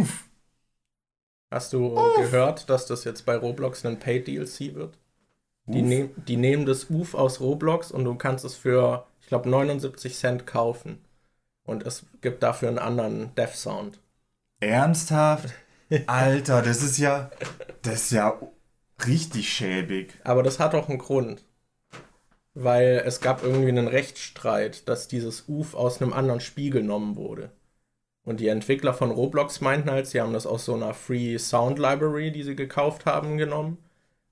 [0.00, 0.24] Uff.
[1.50, 2.16] Hast du Uff.
[2.16, 4.98] gehört, dass das jetzt bei Roblox ein Paid-DLC wird?
[5.66, 9.48] Die, ne die nehmen das UF aus Roblox und du kannst es für, ich glaube,
[9.48, 10.98] 79 Cent kaufen.
[11.64, 13.98] Und es gibt dafür einen anderen Death Sound.
[14.60, 15.54] Ernsthaft?
[16.06, 17.30] Alter, das ist ja.
[17.82, 18.38] Das ist ja
[19.06, 20.14] richtig schäbig.
[20.24, 21.44] Aber das hat auch einen Grund.
[22.52, 27.50] Weil es gab irgendwie einen Rechtsstreit, dass dieses UF aus einem anderen Spiel genommen wurde.
[28.24, 31.78] Und die Entwickler von Roblox meinten halt, sie haben das aus so einer Free Sound
[31.78, 33.78] Library, die sie gekauft haben, genommen.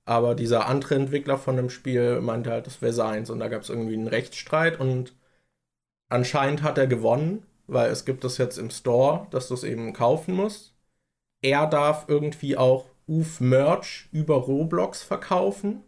[0.05, 3.29] Aber dieser andere Entwickler von dem Spiel meinte halt, das wäre seins.
[3.29, 5.15] Und da gab es irgendwie einen Rechtsstreit und
[6.09, 9.93] anscheinend hat er gewonnen, weil es gibt es jetzt im Store, dass du es eben
[9.93, 10.75] kaufen musst.
[11.41, 15.83] Er darf irgendwie auch UF Merch über Roblox verkaufen.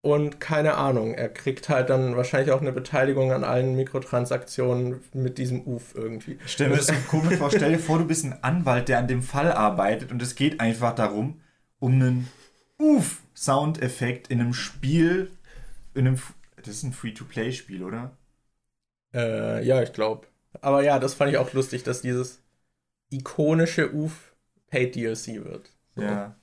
[0.00, 5.38] Und keine Ahnung, er kriegt halt dann wahrscheinlich auch eine Beteiligung an allen Mikrotransaktionen mit
[5.38, 6.38] diesem UF irgendwie.
[6.46, 9.08] Stell mir das so komisch vor, stell dir vor, du bist ein Anwalt, der an
[9.08, 11.40] dem Fall arbeitet und es geht einfach darum,
[11.80, 12.28] um einen
[12.78, 15.32] UF-Soundeffekt in einem Spiel,
[15.94, 16.18] in einem,
[16.56, 18.16] das ist ein Free-to-Play-Spiel, oder?
[19.12, 20.28] Äh, ja, ich glaube.
[20.60, 22.40] Aber ja, das fand ich auch lustig, dass dieses
[23.10, 24.34] ikonische UF
[24.70, 25.70] Paid DLC wird.
[25.96, 26.02] So.
[26.02, 26.36] Ja.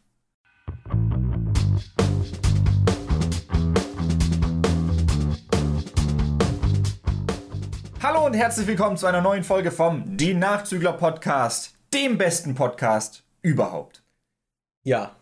[8.07, 13.23] Hallo und herzlich willkommen zu einer neuen Folge vom Die Nachzügler Podcast, dem besten Podcast
[13.41, 14.03] überhaupt.
[14.83, 15.15] Ja,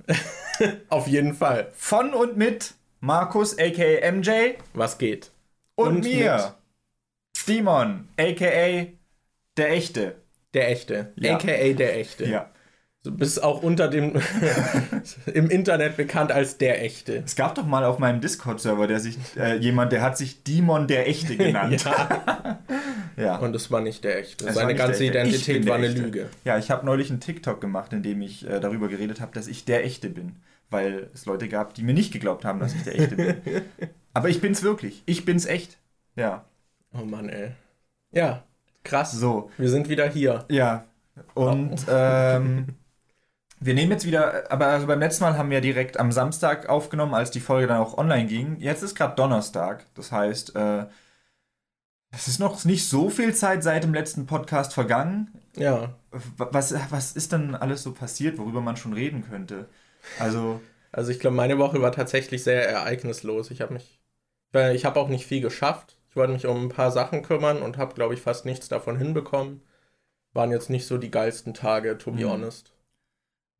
[0.89, 1.71] auf jeden Fall.
[1.75, 4.55] Von und mit Markus aka MJ.
[4.73, 5.31] Was geht?
[5.75, 6.55] Und, und mir,
[7.47, 8.87] Demon aka
[9.55, 10.17] der Echte.
[10.53, 11.13] Der Echte.
[11.15, 11.35] Ja.
[11.35, 12.25] AKA der Echte.
[12.25, 12.51] Ja.
[13.03, 14.13] Du bist auch unter dem
[15.33, 17.21] im Internet bekannt als der Echte.
[17.25, 20.87] Es gab doch mal auf meinem Discord-Server, der sich äh, jemand, der hat sich Demon
[20.87, 21.83] der Echte genannt.
[21.83, 22.59] ja.
[23.17, 23.35] ja.
[23.39, 24.47] Und es war nicht der Echte.
[24.47, 26.01] Es Seine ganze Identität war eine Echte.
[26.01, 26.29] Lüge.
[26.45, 29.47] Ja, ich habe neulich einen TikTok gemacht, in dem ich äh, darüber geredet habe, dass
[29.47, 30.37] ich der Echte bin,
[30.69, 33.35] weil es Leute gab, die mir nicht geglaubt haben, dass ich der Echte bin.
[34.13, 35.03] Aber ich bin's wirklich.
[35.07, 35.77] Ich bin's echt.
[36.15, 36.45] Ja.
[36.93, 37.51] Oh Mann, ey.
[38.13, 38.45] Ja,
[38.85, 39.11] krass.
[39.11, 39.51] So.
[39.57, 40.45] Wir sind wieder hier.
[40.47, 40.85] Ja.
[41.33, 41.91] Und oh.
[41.91, 42.67] ähm,
[43.65, 47.13] wir nehmen jetzt wieder, aber also beim letzten Mal haben wir direkt am Samstag aufgenommen,
[47.13, 48.57] als die Folge dann auch online ging.
[48.59, 49.85] Jetzt ist gerade Donnerstag.
[49.93, 50.85] Das heißt, äh,
[52.11, 55.31] es ist noch nicht so viel Zeit seit dem letzten Podcast vergangen.
[55.55, 55.95] Ja.
[56.37, 59.67] Was, was ist denn alles so passiert, worüber man schon reden könnte?
[60.19, 60.59] Also.
[60.91, 63.49] Also ich glaube, meine Woche war tatsächlich sehr ereignislos.
[63.49, 63.99] Ich habe mich,
[64.73, 65.97] ich habe auch nicht viel geschafft.
[66.09, 68.97] Ich wollte mich um ein paar Sachen kümmern und habe, glaube ich, fast nichts davon
[68.97, 69.61] hinbekommen.
[70.33, 72.29] Waren jetzt nicht so die geilsten Tage, to be mhm.
[72.29, 72.72] honest.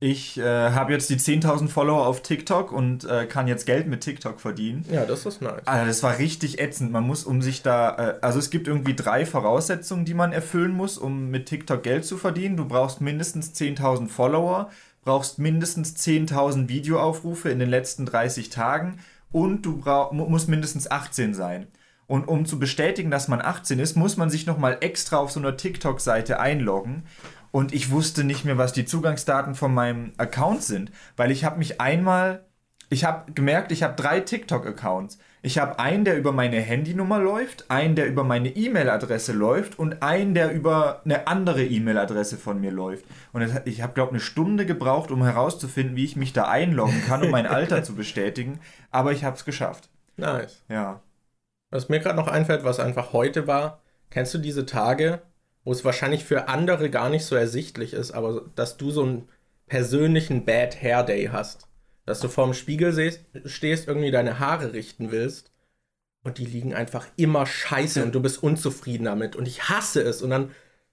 [0.06, 4.02] Ich äh, habe jetzt die 10.000 Follower auf TikTok und äh, kann jetzt Geld mit
[4.02, 4.84] TikTok verdienen.
[4.91, 5.66] Ja, das ist nice.
[5.66, 6.91] Also das war richtig ätzend.
[6.91, 10.74] Man muss, um sich da, äh, also es gibt irgendwie drei Voraussetzungen, die man erfüllen
[10.74, 12.58] muss, um mit TikTok Geld zu verdienen.
[12.58, 14.69] Du brauchst mindestens 10.000 Follower,
[15.06, 19.00] brauchst mindestens 10.000 Videoaufrufe in den letzten 30 Tagen
[19.31, 21.68] und du brauch, musst mindestens 18 sein.
[22.08, 25.40] Und um zu bestätigen, dass man 18 ist, muss man sich nochmal extra auf so
[25.40, 27.03] einer TikTok-Seite einloggen.
[27.53, 31.59] Und ich wusste nicht mehr, was die Zugangsdaten von meinem Account sind, weil ich habe
[31.59, 32.47] mich einmal,
[32.90, 35.19] ich habe gemerkt, ich habe drei TikTok-Accounts.
[35.44, 40.02] Ich habe einen, der über meine Handynummer läuft, einen, der über meine E-Mail-Adresse läuft und
[40.02, 43.06] einen, der über eine andere E-Mail-Adresse von mir läuft.
[43.34, 47.03] Und ich habe, glaube ich, eine Stunde gebraucht, um herauszufinden, wie ich mich da einloggen
[47.06, 48.62] kann, um mein Alter zu bestätigen.
[48.90, 49.90] Aber ich habe es geschafft.
[50.18, 50.63] Nice.
[50.69, 51.02] Ja.
[51.69, 55.22] Was mir gerade noch einfällt, was einfach heute war, kennst du diese Tage,
[55.63, 59.29] wo es wahrscheinlich für andere gar nicht so ersichtlich ist, aber dass du so einen
[59.68, 61.68] persönlichen Bad Hair Day hast.
[62.06, 62.94] Dass du vorm Spiegel
[63.46, 65.51] stehst, irgendwie deine Haare richten willst
[66.24, 70.22] und die liegen einfach immer scheiße und du bist unzufrieden damit und ich hasse es
[70.22, 70.51] und dann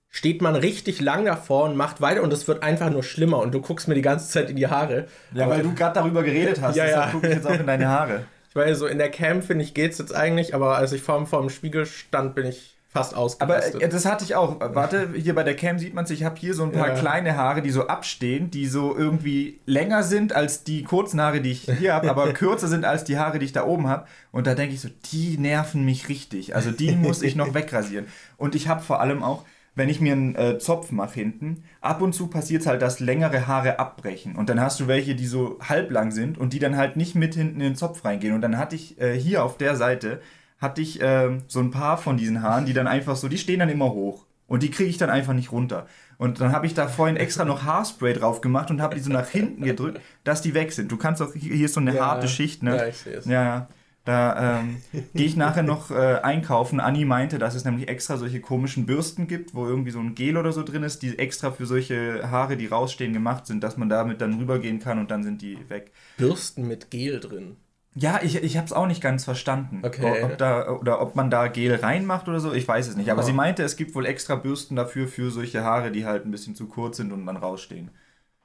[0.09, 3.53] steht man richtig lang davor und macht weiter und es wird einfach nur schlimmer und
[3.53, 5.07] du guckst mir die ganze Zeit in die Haare.
[5.33, 7.11] Ja, weil du gerade darüber geredet hast, ja, ja.
[7.11, 8.25] gucke ich jetzt auch in deine Haare.
[8.49, 11.25] Ich meine, so in der Cam, finde ich, geht's jetzt eigentlich, aber als ich vor,
[11.27, 13.77] vor dem Spiegel stand, bin ich fast ausgerastet.
[13.77, 14.59] Aber äh, das hatte ich auch.
[14.59, 16.95] Warte, hier bei der Cam sieht man es, ich habe hier so ein paar ja.
[16.95, 21.53] kleine Haare, die so abstehen, die so irgendwie länger sind als die kurzen Haare, die
[21.53, 24.07] ich hier habe, aber kürzer sind als die Haare, die ich da oben habe.
[24.33, 26.57] Und da denke ich so, die nerven mich richtig.
[26.57, 28.07] Also die muss ich noch wegrasieren.
[28.37, 29.45] Und ich habe vor allem auch
[29.77, 33.01] wenn ich mir einen äh, Zopf mache hinten, ab und zu passiert es halt, dass
[33.01, 34.37] längere Haare abbrechen.
[34.37, 37.35] Und dann hast du welche, die so halblang sind und die dann halt nicht mit
[37.35, 38.35] hinten in den Zopf reingehen.
[38.35, 40.21] Und dann hatte ich äh, hier auf der Seite,
[40.61, 43.59] hatte ich äh, so ein paar von diesen Haaren, die dann einfach so, die stehen
[43.59, 44.27] dann immer hoch.
[44.47, 45.87] Und die kriege ich dann einfach nicht runter.
[46.19, 49.11] Und dann habe ich da vorhin extra noch Haarspray drauf gemacht und habe die so
[49.11, 50.91] nach hinten gedrückt, dass die weg sind.
[50.91, 52.77] Du kannst auch, hier ist so eine ja, harte Schicht, ne?
[52.77, 53.27] Ja, ich sehe es.
[53.27, 53.69] Ja, ja.
[54.05, 54.83] Da ähm,
[55.15, 56.81] gehe ich nachher noch äh, einkaufen.
[56.81, 60.37] Anni meinte, dass es nämlich extra solche komischen Bürsten gibt, wo irgendwie so ein Gel
[60.37, 63.89] oder so drin ist, die extra für solche Haare, die rausstehen, gemacht sind, dass man
[63.89, 65.93] damit dann rübergehen kann und dann sind die weg.
[66.17, 67.57] Bürsten mit Gel drin.
[67.95, 69.81] Ja, ich, ich habe es auch nicht ganz verstanden.
[69.85, 70.23] Okay.
[70.23, 73.11] Ob da, oder ob man da Gel reinmacht oder so, ich weiß es nicht.
[73.11, 73.25] Aber Oh.
[73.27, 76.55] sie meinte, es gibt wohl extra Bürsten dafür, für solche Haare, die halt ein bisschen
[76.55, 77.91] zu kurz sind und dann rausstehen.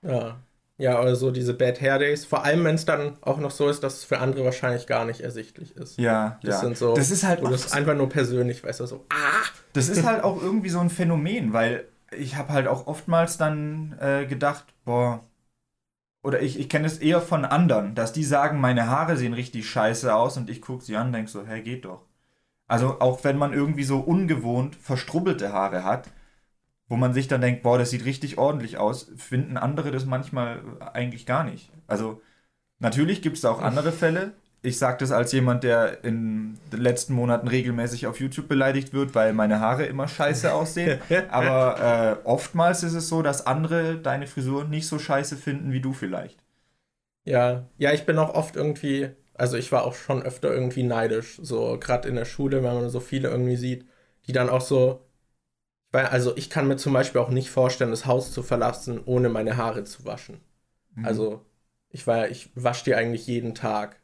[0.02, 0.38] Ja.
[0.78, 2.26] Ja, also diese Bad Hair Days.
[2.26, 5.06] Vor allem, wenn es dann auch noch so ist, dass es für andere wahrscheinlich gar
[5.06, 5.98] nicht ersichtlich ist.
[5.98, 6.60] Ja, Das ja.
[6.62, 6.94] sind so.
[6.96, 9.06] das ist halt auch das einfach nur persönlich, weißt du, so.
[9.10, 9.46] Ah!
[9.74, 13.96] Das ist halt auch irgendwie so ein Phänomen, weil ich habe halt auch oftmals dann
[14.02, 15.24] äh, gedacht, boah,
[16.26, 19.70] oder ich, ich kenne es eher von anderen, dass die sagen, meine Haare sehen richtig
[19.70, 22.02] scheiße aus und ich gucke sie an und denke so, hey, geht doch.
[22.68, 26.10] Also auch wenn man irgendwie so ungewohnt verstrubbelte Haare hat,
[26.88, 30.64] wo man sich dann denkt, boah, das sieht richtig ordentlich aus, finden andere das manchmal
[30.94, 31.72] eigentlich gar nicht.
[31.86, 32.22] Also
[32.80, 34.34] natürlich gibt es auch andere Fälle.
[34.66, 39.14] Ich sage das als jemand, der in den letzten Monaten regelmäßig auf YouTube beleidigt wird,
[39.14, 41.00] weil meine Haare immer scheiße aussehen.
[41.30, 45.82] Aber äh, oftmals ist es so, dass andere deine Frisur nicht so scheiße finden wie
[45.82, 46.40] du vielleicht.
[47.26, 51.40] Ja, ja, ich bin auch oft irgendwie, also ich war auch schon öfter irgendwie neidisch,
[51.42, 53.86] so gerade in der Schule, wenn man so viele irgendwie sieht,
[54.28, 55.06] die dann auch so,
[55.92, 59.30] weil, also ich kann mir zum Beispiel auch nicht vorstellen, das Haus zu verlassen, ohne
[59.30, 60.42] meine Haare zu waschen.
[60.96, 61.06] Mhm.
[61.06, 61.46] Also
[61.90, 64.02] ich war, ich wasche die eigentlich jeden Tag.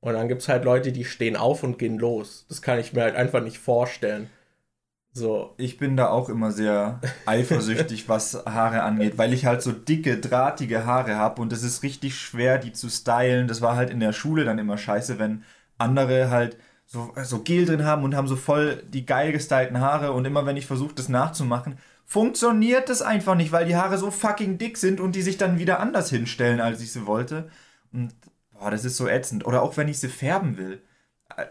[0.00, 2.46] Und dann gibt es halt Leute, die stehen auf und gehen los.
[2.48, 4.30] Das kann ich mir halt einfach nicht vorstellen.
[5.12, 9.72] So, Ich bin da auch immer sehr eifersüchtig, was Haare angeht, weil ich halt so
[9.72, 13.48] dicke, drahtige Haare habe und es ist richtig schwer, die zu stylen.
[13.48, 15.42] Das war halt in der Schule dann immer scheiße, wenn
[15.78, 16.56] andere halt
[16.86, 20.46] so, so Gel drin haben und haben so voll die geil gestylten Haare und immer
[20.46, 24.78] wenn ich versuche, das nachzumachen, funktioniert das einfach nicht, weil die Haare so fucking dick
[24.78, 27.50] sind und die sich dann wieder anders hinstellen, als ich sie wollte.
[27.92, 28.14] Und
[28.58, 29.46] boah, das ist so ätzend.
[29.46, 30.82] Oder auch wenn ich sie färben will.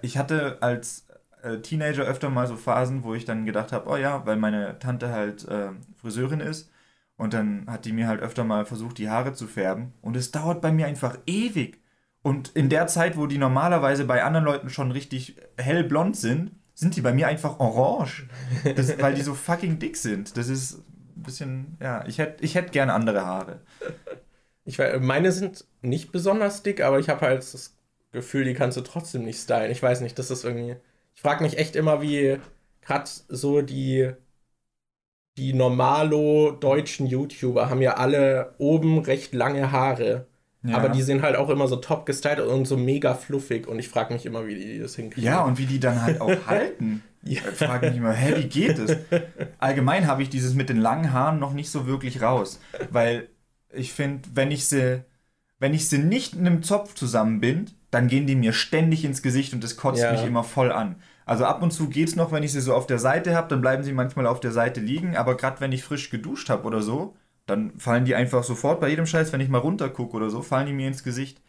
[0.01, 1.07] Ich hatte als
[1.41, 4.79] äh, Teenager öfter mal so Phasen, wo ich dann gedacht habe, oh ja, weil meine
[4.79, 6.71] Tante halt äh, Friseurin ist
[7.15, 10.31] und dann hat die mir halt öfter mal versucht, die Haare zu färben und es
[10.31, 11.81] dauert bei mir einfach ewig.
[12.23, 16.95] Und in der Zeit, wo die normalerweise bei anderen Leuten schon richtig hellblond sind, sind
[16.95, 18.27] die bei mir einfach orange,
[18.75, 20.37] das, weil die so fucking dick sind.
[20.37, 20.83] Das ist
[21.15, 23.61] ein bisschen, ja, ich hätte ich hätt gerne andere Haare.
[24.67, 27.77] Ich weiß, meine sind nicht besonders dick, aber ich habe halt das
[28.11, 29.71] Gefühl, die kannst du trotzdem nicht stylen.
[29.71, 30.75] Ich weiß nicht, das ist irgendwie.
[31.15, 32.37] Ich frage mich echt immer, wie
[32.81, 34.11] gerade so die
[35.37, 40.25] die normalo deutschen YouTuber haben ja alle oben recht lange Haare.
[40.63, 40.75] Ja.
[40.75, 43.87] Aber die sind halt auch immer so top gestylt und so mega fluffig und ich
[43.87, 45.23] frage mich immer, wie die das hinkriegen.
[45.23, 47.03] Ja, und wie die dann halt auch halten.
[47.23, 47.41] Ja.
[47.51, 48.95] Ich frage mich immer, hä, wie geht es?
[49.57, 52.61] Allgemein habe ich dieses mit den langen Haaren noch nicht so wirklich raus.
[52.89, 53.27] Weil
[53.71, 55.03] ich finde, wenn ich sie,
[55.59, 59.53] wenn ich sie nicht in einem Zopf zusammenbind, dann gehen die mir ständig ins Gesicht
[59.53, 60.11] und das kotzt Ja.
[60.11, 60.95] mich immer voll an.
[61.25, 63.61] Also ab und zu geht's noch, wenn ich sie so auf der Seite habe, dann
[63.61, 66.81] bleiben sie manchmal auf der Seite liegen, aber gerade wenn ich frisch geduscht habe oder
[66.81, 67.15] so,
[67.45, 70.41] dann fallen die einfach sofort bei jedem Scheiß, wenn ich mal runter gucke oder so,
[70.41, 71.41] fallen die mir ins Gesicht.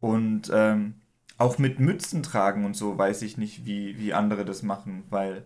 [0.00, 0.94] Und ähm,
[1.38, 5.44] auch mit Mützen tragen und so weiß ich nicht, wie, wie andere das machen, weil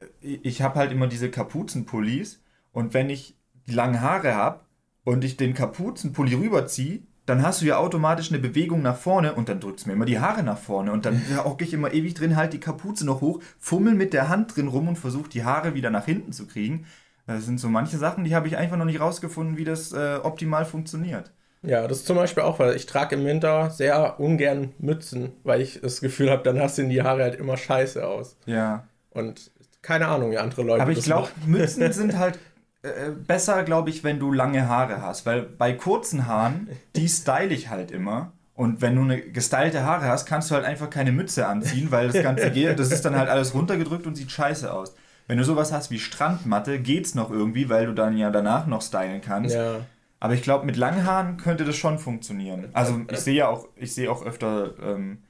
[0.00, 0.06] äh,
[0.42, 2.42] ich habe halt immer diese Kapuzenpullis
[2.72, 3.36] und wenn ich
[3.66, 4.60] die langen Haare habe
[5.04, 9.48] und ich den Kapuzenpulli rüberziehe, dann hast du ja automatisch eine Bewegung nach vorne und
[9.48, 12.14] dann drückt es mir immer die Haare nach vorne und dann hocke ich immer ewig
[12.14, 15.44] drin, halt die Kapuze noch hoch, fummel mit der Hand drin rum und versuche die
[15.44, 16.86] Haare wieder nach hinten zu kriegen.
[17.26, 20.18] Das sind so manche Sachen, die habe ich einfach noch nicht rausgefunden, wie das äh,
[20.22, 21.30] optimal funktioniert.
[21.62, 25.60] Ja, das ist zum Beispiel auch, weil ich trage im Winter sehr ungern Mützen, weil
[25.60, 28.36] ich das Gefühl habe, dann sehen die Haare halt immer scheiße aus.
[28.46, 28.88] Ja.
[29.10, 31.28] Und keine Ahnung, wie andere Leute Aber ich glaube.
[31.46, 32.38] Mützen sind halt
[32.82, 35.26] äh, besser, glaube ich, wenn du lange Haare hast.
[35.26, 38.32] Weil bei kurzen Haaren, die style ich halt immer.
[38.54, 42.08] Und wenn du eine gestylte Haare hast, kannst du halt einfach keine Mütze anziehen, weil
[42.08, 44.94] das Ganze geht, das ist dann halt alles runtergedrückt und sieht scheiße aus.
[45.26, 48.82] Wenn du sowas hast wie Strandmatte, geht's noch irgendwie, weil du dann ja danach noch
[48.82, 49.54] stylen kannst.
[49.54, 49.86] Ja,
[50.18, 52.68] Aber ich glaube, mit langen Haaren könnte das schon funktionieren.
[52.72, 55.22] Also ich sehe ja auch, ich sehe auch öfter ähm,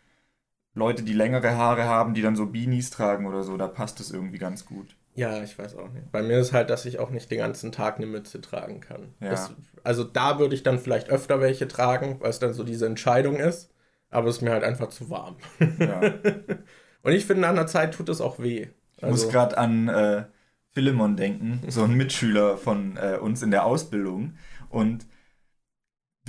[0.75, 4.11] Leute, die längere Haare haben, die dann so Beanies tragen oder so, da passt das
[4.11, 4.97] irgendwie ganz gut.
[5.15, 6.11] Ja, ich weiß auch nicht.
[6.13, 9.15] Bei mir ist halt, dass ich auch nicht den ganzen Tag eine Mütze tragen kann.
[9.21, 9.31] Ja.
[9.31, 9.53] Das,
[9.83, 13.37] also da würde ich dann vielleicht öfter welche tragen, weil es dann so diese Entscheidung
[13.37, 13.73] ist.
[14.11, 15.37] Aber es ist mir halt einfach zu warm.
[15.79, 16.01] Ja.
[17.03, 18.69] Und ich finde, an der Zeit tut es auch weh.
[18.97, 20.25] Ich muss Also, gerade an äh,
[20.73, 24.35] Philemon denken, so ein Mitschüler von äh, uns in der Ausbildung.
[24.69, 25.07] Und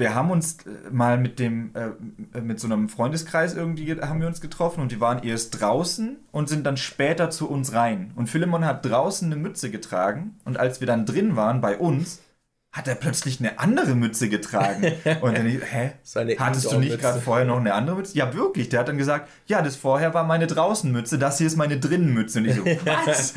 [0.02, 4.20] wir haben uns äh, mal mit dem, äh, mit so einem Freundeskreis irgendwie ge- haben
[4.20, 8.12] wir uns getroffen und die waren erst draußen und sind dann später zu uns rein.
[8.18, 12.20] Und Philemon hat draußen eine Mütze getragen und als wir dann drin waren bei uns,
[12.74, 14.82] hat er plötzlich eine andere Mütze getragen.
[15.22, 15.92] Und dann, hä?
[16.04, 18.18] Seine Hattest du nicht gerade vorher noch eine andere Mütze?
[18.18, 18.70] Ja, wirklich.
[18.70, 22.40] Der hat dann gesagt, ja, das vorher war meine Draußenmütze, das hier ist meine Drinnenmütze.
[22.40, 23.34] Und ich so, was?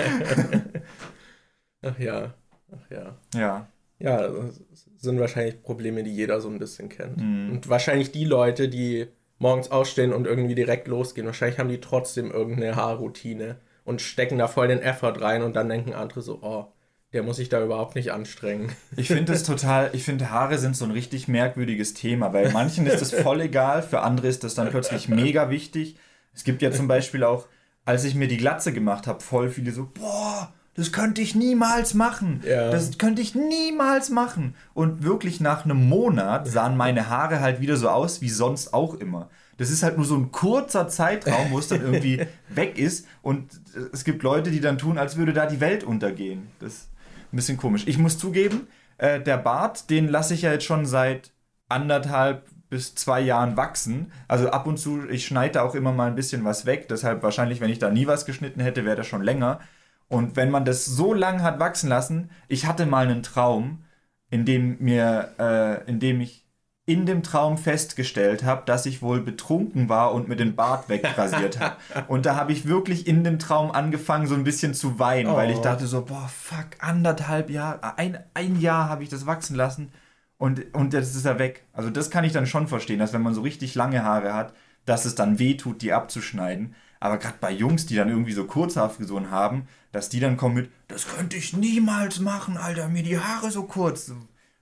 [1.83, 2.33] Ach ja,
[2.73, 3.17] ach ja.
[3.35, 3.67] Ja.
[3.99, 7.19] Ja, das sind wahrscheinlich Probleme, die jeder so ein bisschen kennt.
[7.19, 7.53] Mhm.
[7.53, 9.07] Und wahrscheinlich die Leute, die
[9.39, 14.49] morgens ausstehen und irgendwie direkt losgehen, wahrscheinlich haben die trotzdem irgendeine Haarroutine und stecken da
[14.49, 16.67] voll den Effort rein und dann denken andere so, oh,
[17.13, 18.73] der muss sich da überhaupt nicht anstrengen.
[18.97, 22.87] Ich finde es total, ich finde Haare sind so ein richtig merkwürdiges Thema, weil manchen
[22.87, 25.97] ist es voll egal, für andere ist das dann plötzlich mega wichtig.
[26.35, 27.47] Es gibt ja zum Beispiel auch,
[27.85, 31.95] als ich mir die Glatze gemacht habe, voll viele so, boah, das könnte ich niemals
[31.95, 32.43] machen.
[32.45, 32.71] Ja.
[32.71, 34.55] Das könnte ich niemals machen.
[34.75, 38.95] Und wirklich nach einem Monat sahen meine Haare halt wieder so aus wie sonst auch
[38.95, 39.31] immer.
[39.57, 43.07] Das ist halt nur so ein kurzer Zeitraum, wo es dann irgendwie weg ist.
[43.23, 43.51] Und
[43.93, 46.49] es gibt Leute, die dann tun, als würde da die Welt untergehen.
[46.59, 46.89] Das
[47.35, 47.85] ein bisschen komisch.
[47.87, 51.33] Ich muss zugeben, äh, der Bart, den lasse ich ja jetzt schon seit
[51.69, 54.13] anderthalb bis zwei Jahren wachsen.
[54.29, 56.89] Also ab und zu, ich schneide auch immer mal ein bisschen was weg.
[56.89, 59.61] Deshalb wahrscheinlich, wenn ich da nie was geschnitten hätte, wäre das schon länger.
[60.09, 63.85] Und wenn man das so lang hat wachsen lassen, ich hatte mal einen Traum,
[64.31, 66.45] in dem mir, äh, in dem ich
[66.87, 71.59] in dem Traum festgestellt habe, dass ich wohl betrunken war und mir den Bart wegrasiert
[71.59, 71.77] habe.
[72.09, 75.37] Und da habe ich wirklich in dem Traum angefangen, so ein bisschen zu weinen, oh.
[75.37, 75.63] weil ich oh.
[75.63, 79.93] dachte so, boah, fuck, anderthalb Jahre, ein, ein Jahr habe ich das wachsen lassen
[80.37, 81.65] und, und jetzt ist er weg.
[81.73, 84.53] Also das kann ich dann schon verstehen, dass wenn man so richtig lange Haare hat,
[84.85, 86.75] dass es dann weh tut, die abzuschneiden.
[87.05, 90.71] Aber gerade bei Jungs, die dann irgendwie so Kurzhaarfrisuren haben, dass die dann kommen mit,
[90.89, 94.11] das könnte ich niemals machen, Alter, mir die Haare so kurz.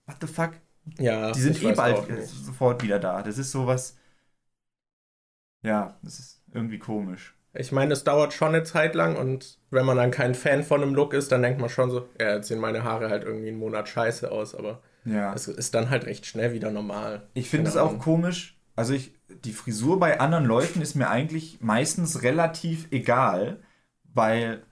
[0.06, 0.50] What the fuck?
[0.98, 1.30] Ja.
[1.30, 3.22] Die sind eh bald sofort wieder da.
[3.22, 3.96] Das ist sowas.
[5.62, 7.36] Ja, das ist irgendwie komisch.
[7.54, 10.82] Ich meine, es dauert schon eine Zeit lang und wenn man dann kein Fan von
[10.82, 13.50] einem Look ist, dann denkt man schon so, ja, jetzt sehen meine Haare halt irgendwie
[13.50, 15.32] einen Monat scheiße aus, aber ja.
[15.32, 17.28] es ist dann halt recht schnell wieder normal.
[17.34, 19.14] Ich finde es auch komisch, also ich,
[19.44, 23.62] die Frisur bei anderen Leuten ist mir eigentlich meistens relativ egal,
[24.14, 24.64] weil,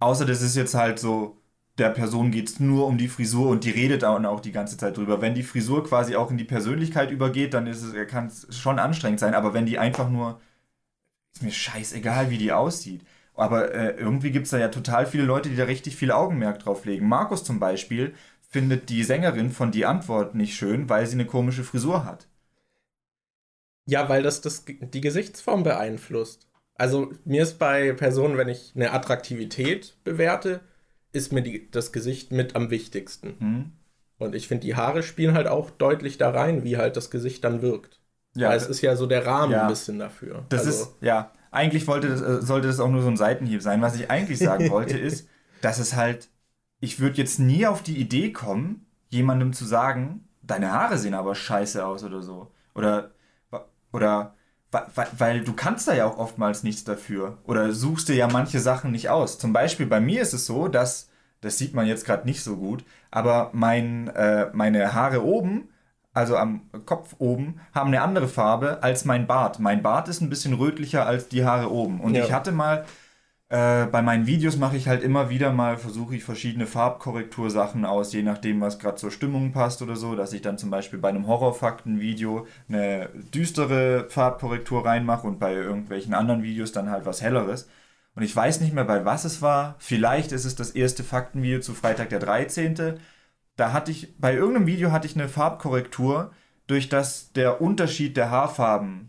[0.00, 1.40] außer das ist jetzt halt so,
[1.78, 4.96] der Person geht es nur um die Frisur und die redet auch die ganze Zeit
[4.96, 5.20] drüber.
[5.20, 8.78] Wenn die Frisur quasi auch in die Persönlichkeit übergeht, dann ist es, kann es schon
[8.78, 10.40] anstrengend sein, aber wenn die einfach nur,
[11.34, 13.04] ist mir scheißegal, wie die aussieht.
[13.34, 16.58] Aber äh, irgendwie gibt es da ja total viele Leute, die da richtig viel Augenmerk
[16.60, 17.08] drauf legen.
[17.08, 18.14] Markus zum Beispiel
[18.48, 22.28] findet die Sängerin von Die Antwort nicht schön, weil sie eine komische Frisur hat.
[23.88, 26.46] Ja, weil das, das die Gesichtsform beeinflusst.
[26.74, 30.60] Also mir ist bei Personen, wenn ich eine Attraktivität bewerte,
[31.12, 33.36] ist mir die, das Gesicht mit am wichtigsten.
[33.38, 33.72] Mhm.
[34.18, 37.44] Und ich finde, die Haare spielen halt auch deutlich da rein, wie halt das Gesicht
[37.44, 38.00] dann wirkt.
[38.34, 39.62] Ja, Weil es ist ja so der Rahmen ja.
[39.62, 40.44] ein bisschen dafür.
[40.50, 43.62] Das also, ist, ja, eigentlich wollte das, äh, sollte das auch nur so ein Seitenhieb
[43.62, 43.80] sein.
[43.80, 45.28] Was ich eigentlich sagen wollte, ist,
[45.62, 46.28] dass es halt,
[46.78, 51.34] ich würde jetzt nie auf die Idee kommen, jemandem zu sagen, deine Haare sehen aber
[51.34, 52.52] scheiße aus oder so.
[52.74, 53.12] Oder,
[53.92, 54.34] oder,
[54.70, 57.38] weil, weil du kannst da ja auch oftmals nichts dafür.
[57.44, 59.38] Oder suchst dir ja manche Sachen nicht aus.
[59.38, 62.56] Zum Beispiel bei mir ist es so, dass, das sieht man jetzt gerade nicht so
[62.56, 65.68] gut, aber mein, äh, meine Haare oben,
[66.12, 69.60] also am Kopf oben, haben eine andere Farbe als mein Bart.
[69.60, 72.00] Mein Bart ist ein bisschen rötlicher als die Haare oben.
[72.00, 72.24] Und ja.
[72.24, 72.84] ich hatte mal
[73.50, 78.12] äh, bei meinen Videos mache ich halt immer wieder mal, versuche ich verschiedene Farbkorrektursachen aus,
[78.12, 81.08] je nachdem, was gerade zur Stimmung passt oder so, dass ich dann zum Beispiel bei
[81.08, 87.68] einem Horrorfakten-Video eine düstere Farbkorrektur reinmache und bei irgendwelchen anderen Videos dann halt was helleres.
[88.14, 89.76] Und ich weiß nicht mehr, bei was es war.
[89.78, 92.98] Vielleicht ist es das erste Faktenvideo zu Freitag der 13.
[93.56, 96.32] Da hatte ich, bei irgendeinem Video hatte ich eine Farbkorrektur,
[96.66, 99.08] durch das der Unterschied der Haarfarben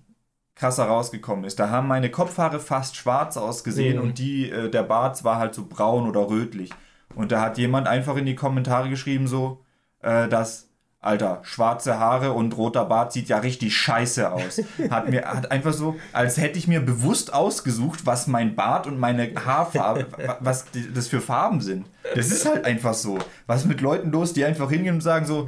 [0.60, 1.58] krasser rausgekommen ist.
[1.60, 4.04] Da haben meine Kopfhaare fast schwarz ausgesehen mhm.
[4.04, 6.72] und die, äh, der Bart war halt so braun oder rötlich.
[7.16, 9.63] Und da hat jemand einfach in die Kommentare geschrieben, so,
[10.01, 10.68] äh, dass,
[11.00, 14.62] Alter, schwarze Haare und roter Bart sieht ja richtig scheiße aus.
[14.89, 19.00] Hat mir, hat einfach so, als hätte ich mir bewusst ausgesucht, was mein Bart und
[19.00, 20.08] meine Haarfarbe,
[20.42, 21.86] was das für Farben sind.
[22.16, 23.18] Das ist halt einfach so.
[23.48, 25.48] Was ist mit Leuten los, die einfach hingehen und sagen so,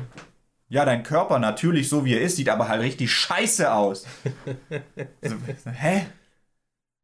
[0.72, 4.08] ja, dein Körper natürlich so wie er ist, sieht aber halt richtig scheiße aus.
[5.22, 5.36] also,
[5.66, 6.06] hä?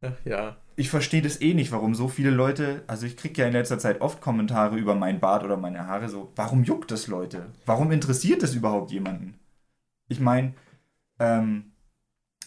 [0.01, 0.55] Ach ja.
[0.77, 3.77] Ich verstehe das eh nicht, warum so viele Leute, also ich kriege ja in letzter
[3.77, 7.47] Zeit oft Kommentare über mein Bart oder meine Haare so, warum juckt das Leute?
[7.65, 9.37] Warum interessiert das überhaupt jemanden?
[10.07, 10.53] Ich meine,
[11.19, 11.73] ähm,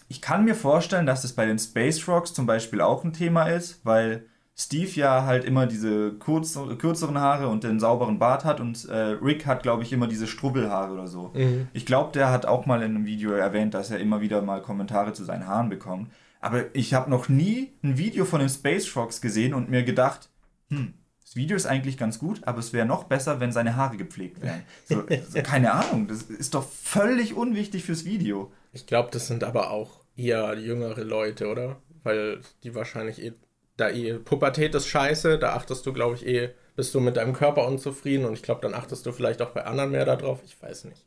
[0.08, 3.44] ich kann mir vorstellen, dass das bei den Space Rocks zum Beispiel auch ein Thema
[3.44, 4.24] ist, weil
[4.60, 9.16] Steve ja halt immer diese kurz, kürzeren Haare und den sauberen Bart hat und äh,
[9.22, 11.30] Rick hat, glaube ich, immer diese Strubbelhaare oder so.
[11.34, 11.68] Mhm.
[11.72, 14.60] Ich glaube, der hat auch mal in einem Video erwähnt, dass er immer wieder mal
[14.60, 16.10] Kommentare zu seinen Haaren bekommt.
[16.42, 20.28] Aber ich habe noch nie ein Video von den Space Frogs gesehen und mir gedacht,
[20.68, 23.96] hm, das Video ist eigentlich ganz gut, aber es wäre noch besser, wenn seine Haare
[23.96, 24.62] gepflegt wären.
[24.84, 28.52] So, so, keine Ahnung, das ist doch völlig unwichtig fürs Video.
[28.74, 31.76] Ich glaube, das sind aber auch eher jüngere Leute, oder?
[32.02, 33.32] Weil die wahrscheinlich eh,
[33.80, 37.32] da eh, Pubertät ist scheiße, da achtest du, glaube ich, eh, bist du mit deinem
[37.32, 40.40] Körper unzufrieden und ich glaube, dann achtest du vielleicht auch bei anderen mehr darauf.
[40.44, 41.06] Ich weiß nicht.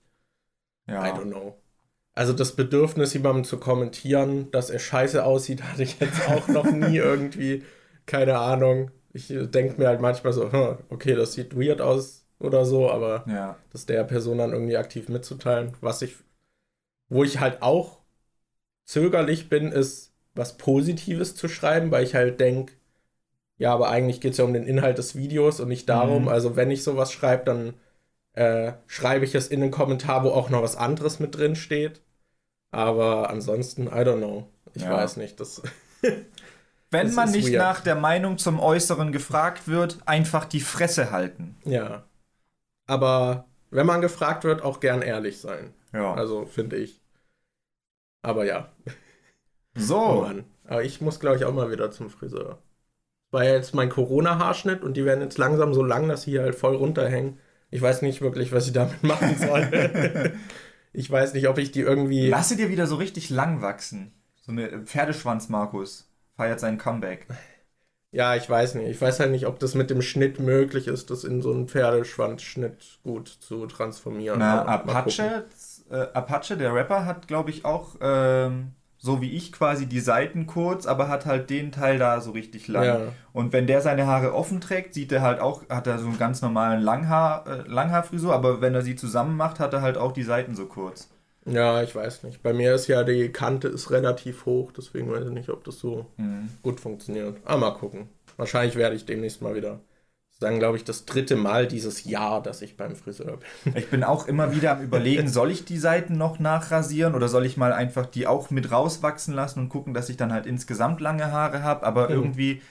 [0.87, 1.07] Ja.
[1.07, 1.57] I don't know.
[2.13, 6.69] Also das Bedürfnis, jemandem zu kommentieren, dass er scheiße aussieht, hatte ich jetzt auch noch
[6.69, 7.63] nie irgendwie.
[8.05, 10.45] Keine Ahnung ich denke mir halt manchmal so,
[10.89, 13.57] okay, das sieht weird aus oder so, aber ja.
[13.71, 16.15] das der Person dann irgendwie aktiv mitzuteilen, was ich,
[17.09, 17.99] wo ich halt auch
[18.85, 22.73] zögerlich bin, ist was Positives zu schreiben, weil ich halt denke,
[23.57, 26.27] ja, aber eigentlich geht es ja um den Inhalt des Videos und nicht darum, mhm.
[26.29, 27.73] also wenn ich sowas schreibe, dann
[28.33, 32.01] äh, schreibe ich es in den Kommentar, wo auch noch was anderes mit drin steht.
[32.71, 34.49] Aber ansonsten, I don't know.
[34.73, 34.91] Ich ja.
[34.91, 35.39] weiß nicht.
[35.39, 35.61] Das
[36.89, 37.59] wenn das man nicht weird.
[37.59, 41.55] nach der Meinung zum Äußeren gefragt wird, einfach die Fresse halten.
[41.65, 42.05] Ja.
[42.87, 45.73] Aber wenn man gefragt wird, auch gern ehrlich sein.
[45.93, 46.13] Ja.
[46.15, 46.99] Also finde ich.
[48.23, 48.71] Aber ja.
[49.75, 49.97] So.
[49.97, 50.27] Oh.
[50.65, 52.59] Aber ich muss, glaube ich, auch mal wieder zum Friseur.
[53.31, 56.55] War ja jetzt mein Corona-Haarschnitt und die werden jetzt langsam so lang, dass sie halt
[56.55, 57.39] voll runterhängen.
[57.71, 60.33] Ich weiß nicht wirklich, was ich damit machen soll.
[60.93, 62.29] ich weiß nicht, ob ich die irgendwie.
[62.29, 64.13] Lasse dir wieder so richtig lang wachsen.
[64.41, 67.27] So eine Pferdeschwanz, Markus feiert sein Comeback.
[68.11, 68.89] Ja, ich weiß nicht.
[68.89, 71.67] Ich weiß halt nicht, ob das mit dem Schnitt möglich ist, das in so einen
[71.67, 74.37] Pferdeschwanzschnitt gut zu transformieren.
[74.37, 75.45] Na, Apache,
[75.89, 78.73] äh, Apache, der Rapper, hat, glaube ich, auch ähm,
[79.03, 82.69] so wie ich quasi die Seiten kurz, aber hat halt den Teil da so richtig
[82.69, 82.85] lang.
[82.85, 82.99] Ja.
[83.33, 86.17] Und wenn der seine Haare offen trägt, sieht er halt auch, hat er so einen
[86.17, 90.13] ganz normalen Langhaar, äh, Langhaarfrisur, aber wenn er sie zusammen macht, hat er halt auch
[90.13, 91.09] die Seiten so kurz.
[91.45, 92.41] Ja, ich weiß nicht.
[92.43, 95.79] Bei mir ist ja die Kante ist relativ hoch, deswegen weiß ich nicht, ob das
[95.79, 96.47] so mhm.
[96.61, 97.35] gut funktioniert.
[97.43, 98.07] Aber mal gucken.
[98.37, 99.81] Wahrscheinlich werde ich demnächst mal wieder
[100.43, 103.73] sagen, glaube ich, das dritte Mal dieses Jahr, dass ich beim Friseur bin.
[103.83, 107.45] Ich bin auch immer wieder am überlegen, soll ich die Seiten noch nachrasieren oder soll
[107.45, 111.01] ich mal einfach die auch mit rauswachsen lassen und gucken, dass ich dann halt insgesamt
[111.01, 112.15] lange Haare habe, aber mhm.
[112.15, 112.61] irgendwie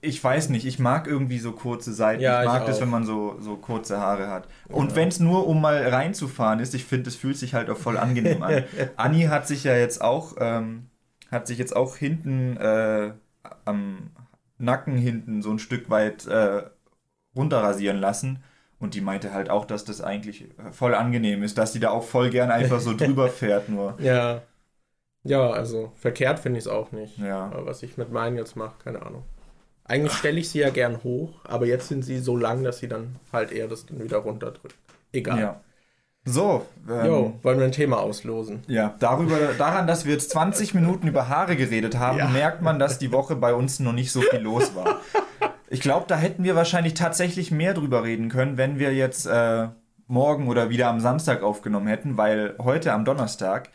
[0.00, 2.22] ich weiß nicht, ich mag irgendwie so kurze Seiten.
[2.22, 4.48] Ja, ich mag ich das, wenn man so, so kurze Haare hat.
[4.68, 4.96] Und ja.
[4.96, 7.96] wenn es nur um mal reinzufahren ist, ich finde, es fühlt sich halt auch voll
[7.96, 8.64] angenehm an.
[8.96, 10.90] Anni hat sich ja jetzt auch, ähm,
[11.30, 13.12] hat sich jetzt auch hinten äh,
[13.64, 14.10] am
[14.62, 16.62] Nacken hinten so ein Stück weit äh,
[17.36, 18.42] runterrasieren lassen.
[18.78, 22.02] Und die meinte halt auch, dass das eigentlich voll angenehm ist, dass die da auch
[22.02, 23.96] voll gern einfach so drüber fährt nur.
[24.00, 24.42] Ja.
[25.24, 27.16] Ja, also verkehrt finde ich es auch nicht.
[27.18, 27.44] Ja.
[27.44, 29.22] Aber was ich mit meinen jetzt mache, keine Ahnung.
[29.84, 32.88] Eigentlich stelle ich sie ja gern hoch, aber jetzt sind sie so lang, dass sie
[32.88, 34.74] dann halt eher das dann wieder runterdrückt.
[35.12, 35.38] Egal.
[35.38, 35.60] Ja.
[36.24, 38.62] So, ähm, jo, wollen wir ein Thema auslosen?
[38.68, 42.28] Ja, darüber, daran, dass wir jetzt 20 Minuten über Haare geredet haben, ja.
[42.28, 45.00] merkt man, dass die Woche bei uns noch nicht so viel los war.
[45.68, 49.68] Ich glaube, da hätten wir wahrscheinlich tatsächlich mehr drüber reden können, wenn wir jetzt äh,
[50.06, 53.70] morgen oder wieder am Samstag aufgenommen hätten, weil heute am Donnerstag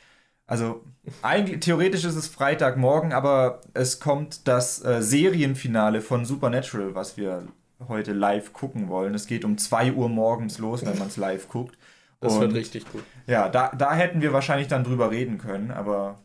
[0.47, 0.81] also
[1.21, 7.43] eigentlich theoretisch ist es Freitagmorgen, aber es kommt das äh, Serienfinale von Supernatural, was wir
[7.87, 9.13] heute live gucken wollen.
[9.13, 11.77] Es geht um 2 Uhr morgens los, wenn man es live guckt.
[12.19, 13.03] Das Und, wird richtig gut.
[13.27, 16.19] Ja, da, da hätten wir wahrscheinlich dann drüber reden können, aber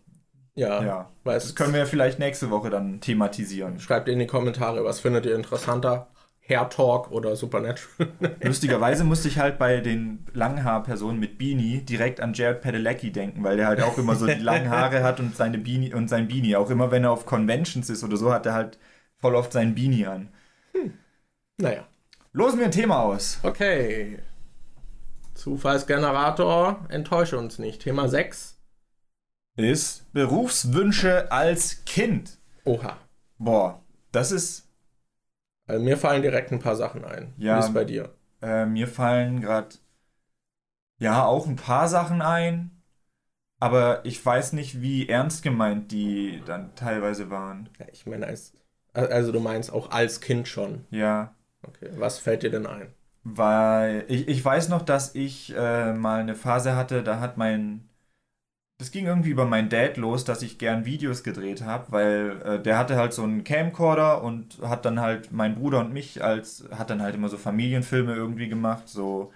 [0.54, 1.10] ja, ja.
[1.24, 3.80] das können wir vielleicht nächste Woche dann thematisieren.
[3.80, 6.08] Schreibt in die Kommentare, was findet ihr interessanter?
[6.46, 8.08] Hair Talk oder Supernatural.
[8.42, 13.56] Lustigerweise musste ich halt bei den Langhaar-Personen mit Beanie direkt an Jared Padalecki denken, weil
[13.56, 16.56] der halt auch immer so die langen Haare hat und seine Beanie und sein Beanie.
[16.56, 18.78] Auch immer wenn er auf Conventions ist oder so, hat er halt
[19.18, 20.28] voll oft sein Beanie an.
[20.72, 20.94] Hm.
[21.58, 21.86] Naja.
[22.32, 23.38] Losen wir ein Thema aus.
[23.42, 24.18] Okay.
[25.42, 27.82] Zufallsgenerator, enttäusche uns nicht.
[27.82, 28.60] Thema 6
[29.56, 32.38] ist Berufswünsche als Kind.
[32.64, 32.96] Oha.
[33.38, 34.68] Boah, das ist
[35.66, 37.34] also mir fallen direkt ein paar Sachen ein.
[37.38, 38.14] Ja, Wie ist bei dir?
[38.40, 39.74] Äh, mir fallen gerade
[40.98, 42.80] ja auch ein paar Sachen ein,
[43.58, 47.68] aber ich weiß nicht, wie ernst gemeint die dann teilweise waren.
[47.80, 48.52] Ja, ich meine, als,
[48.92, 50.84] also du meinst auch als Kind schon.
[50.90, 51.34] Ja.
[51.66, 52.94] Okay, was fällt dir denn ein?
[53.24, 57.88] Weil ich, ich weiß noch, dass ich äh, mal eine Phase hatte, da hat mein
[58.78, 62.62] das ging irgendwie über meinen Dad los, dass ich gern Videos gedreht habe, weil äh,
[62.62, 66.64] der hatte halt so einen Camcorder und hat dann halt mein Bruder und mich als,
[66.72, 69.32] hat dann halt immer so Familienfilme irgendwie gemacht, so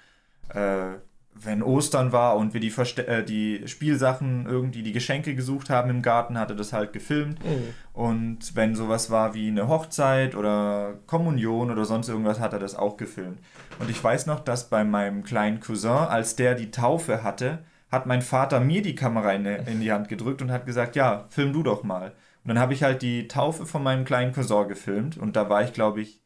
[0.50, 0.94] äh,
[1.42, 5.90] wenn Ostern war und wir die, Verste äh, die Spielsachen irgendwie, die Geschenke gesucht haben
[5.90, 7.44] im Garten, hatte das halt gefilmt.
[7.44, 7.74] Mhm.
[7.92, 12.74] Und wenn sowas war wie eine Hochzeit oder Kommunion oder sonst irgendwas, hat er das
[12.74, 13.38] auch gefilmt.
[13.78, 18.06] Und ich weiß noch, dass bei meinem kleinen Cousin, als der die Taufe hatte, hat
[18.06, 21.52] mein Vater mir die Kamera in, in die Hand gedrückt und hat gesagt, ja, film
[21.52, 22.12] du doch mal.
[22.42, 25.62] Und dann habe ich halt die Taufe von meinem kleinen Cousin gefilmt und da war
[25.62, 26.22] ich, glaube ich,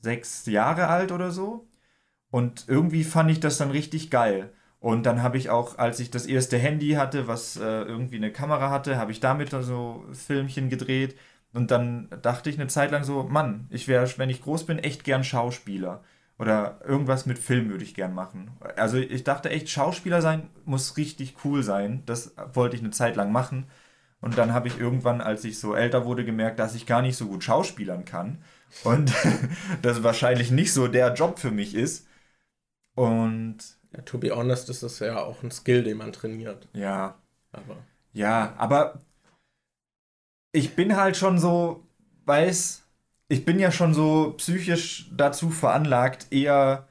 [0.00, 1.66] sechs Jahre alt oder so.
[2.34, 4.50] Und irgendwie fand ich das dann richtig geil.
[4.80, 8.32] Und dann habe ich auch, als ich das erste Handy hatte, was äh, irgendwie eine
[8.32, 11.14] Kamera hatte, habe ich damit so Filmchen gedreht.
[11.52, 14.80] Und dann dachte ich eine Zeit lang so, Mann, ich wäre, wenn ich groß bin,
[14.80, 16.02] echt gern Schauspieler.
[16.36, 18.50] Oder irgendwas mit Film würde ich gern machen.
[18.74, 22.02] Also ich dachte echt, Schauspieler sein muss richtig cool sein.
[22.04, 23.66] Das wollte ich eine Zeit lang machen.
[24.20, 27.16] Und dann habe ich irgendwann, als ich so älter wurde, gemerkt, dass ich gar nicht
[27.16, 28.38] so gut schauspielern kann.
[28.82, 29.12] Und
[29.82, 32.08] das wahrscheinlich nicht so der Job für mich ist.
[32.94, 33.58] Und.
[33.92, 36.68] Ja, to be honest, ist das ja auch ein Skill, den man trainiert.
[36.72, 37.16] Ja.
[37.52, 37.76] Aber.
[38.12, 39.00] Ja, aber
[40.52, 41.84] ich bin halt schon so,
[42.26, 42.84] weiß,
[43.28, 46.88] ich bin ja schon so psychisch dazu veranlagt, eher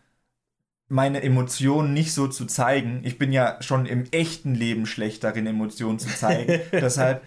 [0.89, 3.01] meine Emotionen nicht so zu zeigen.
[3.03, 6.61] Ich bin ja schon im echten Leben schlecht darin, Emotionen zu zeigen.
[6.71, 7.23] Deshalb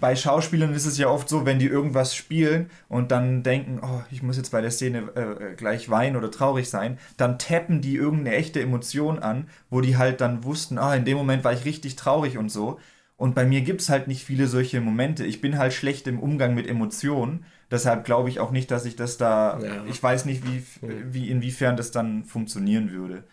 [0.00, 4.02] bei Schauspielern ist es ja oft so, wenn die irgendwas spielen und dann denken, oh,
[4.10, 7.96] ich muss jetzt bei der Szene äh, gleich weinen oder traurig sein, dann tappen die
[7.96, 11.64] irgendeine echte Emotion an, wo die halt dann wussten, ah, in dem Moment war ich
[11.64, 12.78] richtig traurig und so.
[13.16, 15.24] Und bei mir gibt es halt nicht viele solche Momente.
[15.24, 17.44] Ich bin halt schlecht im Umgang mit Emotionen.
[17.70, 19.60] Deshalb glaube ich auch nicht, dass ich das da.
[19.60, 19.84] Ja.
[19.88, 20.64] Ich weiß nicht, wie,
[21.10, 23.24] wie inwiefern das dann funktionieren würde.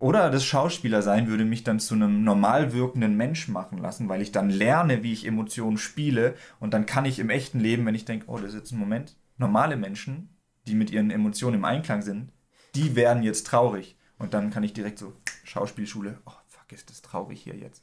[0.00, 4.22] Oder das Schauspieler sein würde mich dann zu einem normal wirkenden Mensch machen lassen, weil
[4.22, 7.96] ich dann lerne, wie ich Emotionen spiele und dann kann ich im echten Leben, wenn
[7.96, 10.28] ich denke, oh, das ist jetzt ein Moment, normale Menschen,
[10.68, 12.30] die mit ihren Emotionen im Einklang sind,
[12.76, 13.96] die werden jetzt traurig.
[14.18, 15.12] Und dann kann ich direkt so,
[15.44, 17.82] Schauspielschule, oh, fuck, ist das traurig hier jetzt.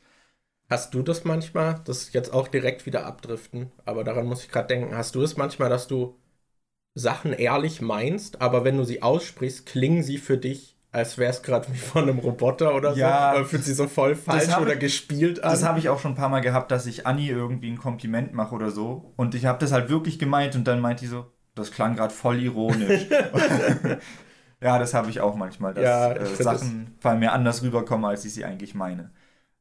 [0.69, 4.67] Hast du das manchmal, das jetzt auch direkt wieder abdriften, aber daran muss ich gerade
[4.67, 6.17] denken, hast du das manchmal, dass du
[6.93, 11.44] Sachen ehrlich meinst, aber wenn du sie aussprichst, klingen sie für dich, als wäre es
[11.44, 14.76] gerade wie von einem Roboter oder ja, so, oder fühlt sie so voll falsch oder
[14.76, 15.52] ich, gespielt an?
[15.52, 18.34] Das habe ich auch schon ein paar Mal gehabt, dass ich Anni irgendwie ein Kompliment
[18.34, 21.26] mache oder so und ich habe das halt wirklich gemeint und dann meint die so,
[21.54, 23.08] das klang gerade voll ironisch.
[24.62, 28.24] ja, das habe ich auch manchmal, dass ja, äh, Sachen bei mir anders rüberkommen, als
[28.24, 29.12] ich sie eigentlich meine.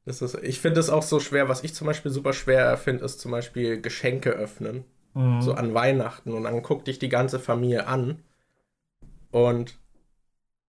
[0.04, 3.04] Das ist, ich finde es auch so schwer, was ich zum Beispiel super schwer finde,
[3.04, 4.84] ist zum Beispiel Geschenke öffnen.
[5.14, 5.40] Mhm.
[5.40, 6.32] So an Weihnachten.
[6.32, 8.22] Und dann guckt dich die ganze Familie an.
[9.30, 9.78] Und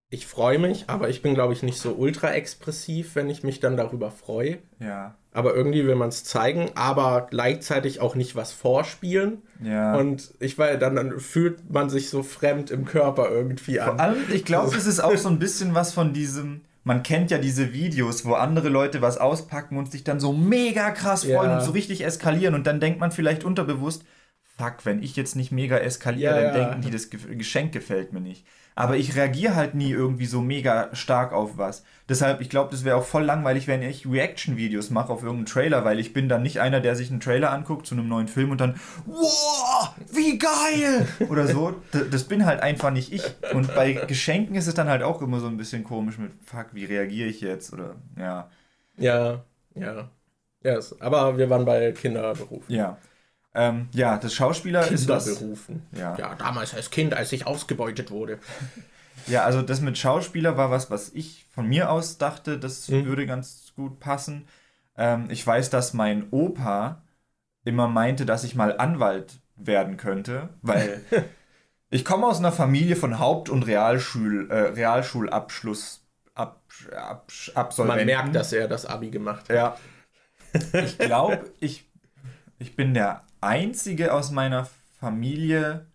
[0.10, 3.60] ich freue mich, aber ich bin, glaube ich, nicht so ultra expressiv, wenn ich mich
[3.60, 4.60] dann darüber freue.
[4.80, 5.16] Ja.
[5.32, 9.42] Aber irgendwie will man es zeigen, aber gleichzeitig auch nicht was vorspielen.
[9.62, 9.96] Ja.
[9.96, 13.98] Und ich weiß, dann, dann fühlt man sich so fremd im Körper irgendwie an.
[13.98, 17.32] Vor allem, ich glaube, es ist auch so ein bisschen was von diesem man kennt
[17.32, 21.50] ja diese Videos, wo andere Leute was auspacken und sich dann so mega krass freuen
[21.50, 21.58] ja.
[21.58, 24.06] und so richtig eskalieren und dann denkt man vielleicht unterbewusst,
[24.56, 28.22] fuck, wenn ich jetzt nicht mega eskaliere, ja, dann denken die, das Geschenk gefällt mir
[28.22, 28.46] nicht.
[28.78, 31.86] Aber ich reagiere halt nie irgendwie so mega stark auf was.
[32.10, 35.86] Deshalb, ich glaube, das wäre auch voll langweilig, wenn ich Reaction-Videos mache auf irgendeinen Trailer,
[35.86, 38.52] weil ich bin dann nicht einer, der sich einen Trailer anguckt zu einem neuen Film
[38.52, 41.08] und dann, wow, wie geil!
[41.30, 41.74] Oder so.
[42.12, 43.24] Das bin halt einfach nicht ich.
[43.54, 46.68] Und bei Geschenken ist es dann halt auch immer so ein bisschen komisch mit, fuck,
[46.74, 47.72] wie reagiere ich jetzt?
[47.72, 48.50] Oder, ja.
[48.98, 50.10] Ja, ja.
[50.64, 51.00] Yes.
[51.00, 52.74] Aber wir waren bei Kinderberufen.
[52.74, 52.98] Ja.
[53.56, 55.40] Ähm, ja, das Schauspieler ist was.
[55.40, 55.82] Berufen.
[55.94, 56.18] Ja.
[56.18, 58.40] ja, damals als Kind, als ich ausgebeutet wurde.
[59.28, 63.06] Ja, also das mit Schauspieler war was, was ich von mir aus dachte, das mhm.
[63.06, 64.48] würde ganz gut passen.
[64.98, 67.02] Ähm, ich weiß, dass mein Opa
[67.64, 71.02] immer meinte, dass ich mal Anwalt werden könnte, weil
[71.90, 76.02] ich komme aus einer Familie von Haupt- und Realschul, äh, Realschulabschluss.
[76.36, 76.62] Ab,
[76.96, 77.98] ab, Absolventen.
[77.98, 79.56] Man merkt, dass er das Abi gemacht hat.
[79.56, 79.78] Ja.
[80.74, 81.90] Ich glaube, ich,
[82.60, 84.68] ich bin der einzige aus meiner
[85.00, 85.86] Familie,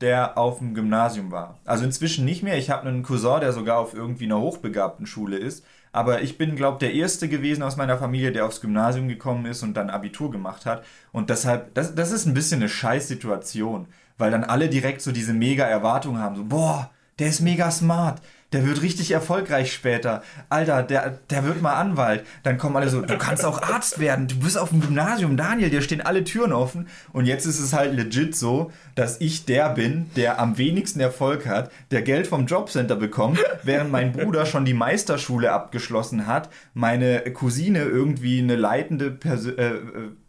[0.00, 1.58] der auf dem Gymnasium war.
[1.64, 2.58] Also inzwischen nicht mehr.
[2.58, 5.64] Ich habe einen Cousin, der sogar auf irgendwie einer hochbegabten Schule ist.
[5.92, 9.46] Aber ich bin, glaube ich, der Erste gewesen aus meiner Familie, der aufs Gymnasium gekommen
[9.46, 10.84] ist und dann Abitur gemacht hat.
[11.12, 13.86] Und deshalb, das, das ist ein bisschen eine Scheißsituation,
[14.18, 16.36] weil dann alle direkt so diese mega Erwartung haben.
[16.36, 18.20] So, boah, der ist mega smart
[18.52, 20.22] der wird richtig erfolgreich später.
[20.48, 22.24] Alter, der, der wird mal Anwalt.
[22.44, 25.70] Dann kommen alle so, du kannst auch Arzt werden, du bist auf dem Gymnasium, Daniel,
[25.70, 26.88] dir stehen alle Türen offen.
[27.12, 31.46] Und jetzt ist es halt legit so, dass ich der bin, der am wenigsten Erfolg
[31.46, 37.20] hat, der Geld vom Jobcenter bekommt, während mein Bruder schon die Meisterschule abgeschlossen hat, meine
[37.32, 39.80] Cousine irgendwie eine leitende Pers äh, äh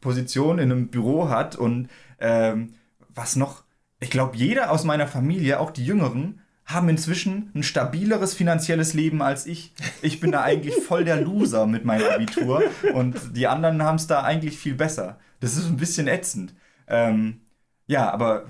[0.02, 2.74] Position in einem Büro hat und ähm,
[3.10, 3.64] was noch?
[4.00, 9.22] Ich glaube, jeder aus meiner Familie, auch die Jüngeren, haben inzwischen ein stabileres finanzielles Leben
[9.22, 9.74] als ich.
[10.02, 12.62] Ich bin da eigentlich voll der Loser mit meinem Abitur
[12.94, 15.18] und die anderen haben es da eigentlich viel besser.
[15.40, 16.54] Das ist ein bisschen ätzend.
[16.88, 17.42] Ähm,
[17.88, 18.46] ja, aber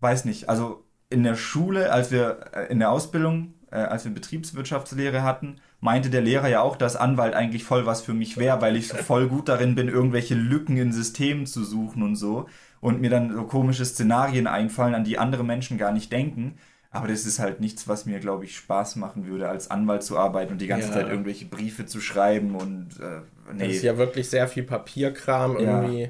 [0.00, 0.48] weiß nicht.
[0.48, 5.56] Also in der Schule, als wir äh, in der Ausbildung äh, als wir Betriebswirtschaftslehre hatten,
[5.80, 8.88] meinte der Lehrer ja auch, dass Anwalt eigentlich voll was für mich wäre, weil ich
[8.88, 12.46] so voll gut darin bin, irgendwelche Lücken in Systemen zu suchen und so.
[12.80, 16.54] Und mir dann so komische Szenarien einfallen, an die andere Menschen gar nicht denken.
[16.94, 20.16] Aber das ist halt nichts, was mir, glaube ich, Spaß machen würde, als Anwalt zu
[20.16, 20.94] arbeiten und die ganze ja.
[20.94, 23.20] Zeit irgendwelche Briefe zu schreiben und äh,
[23.52, 23.66] nee.
[23.66, 26.02] Das ist ja wirklich sehr viel Papierkram irgendwie.
[26.02, 26.08] Ja.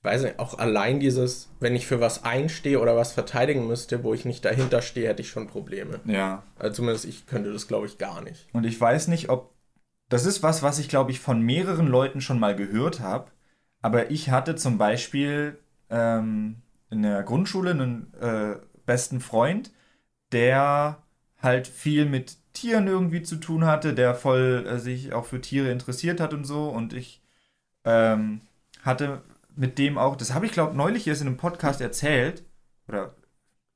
[0.00, 4.04] Ich weiß nicht, auch allein dieses, wenn ich für was einstehe oder was verteidigen müsste,
[4.04, 5.98] wo ich nicht dahinter stehe, hätte ich schon Probleme.
[6.04, 6.44] Ja.
[6.56, 8.46] Also zumindest ich könnte das, glaube ich, gar nicht.
[8.52, 9.52] Und ich weiß nicht, ob.
[10.08, 13.30] Das ist was, was ich, glaube ich, von mehreren Leuten schon mal gehört habe.
[13.82, 15.58] Aber ich hatte zum Beispiel
[15.90, 18.56] ähm, in der Grundschule einen äh,
[18.86, 19.72] besten Freund,
[20.32, 20.98] der
[21.40, 25.70] halt viel mit Tieren irgendwie zu tun hatte, der voll äh, sich auch für Tiere
[25.70, 26.68] interessiert hat und so.
[26.68, 27.22] Und ich
[27.84, 28.40] ähm,
[28.82, 29.22] hatte
[29.54, 32.44] mit dem auch, das habe ich glaube neulich erst in einem Podcast erzählt,
[32.88, 33.14] oder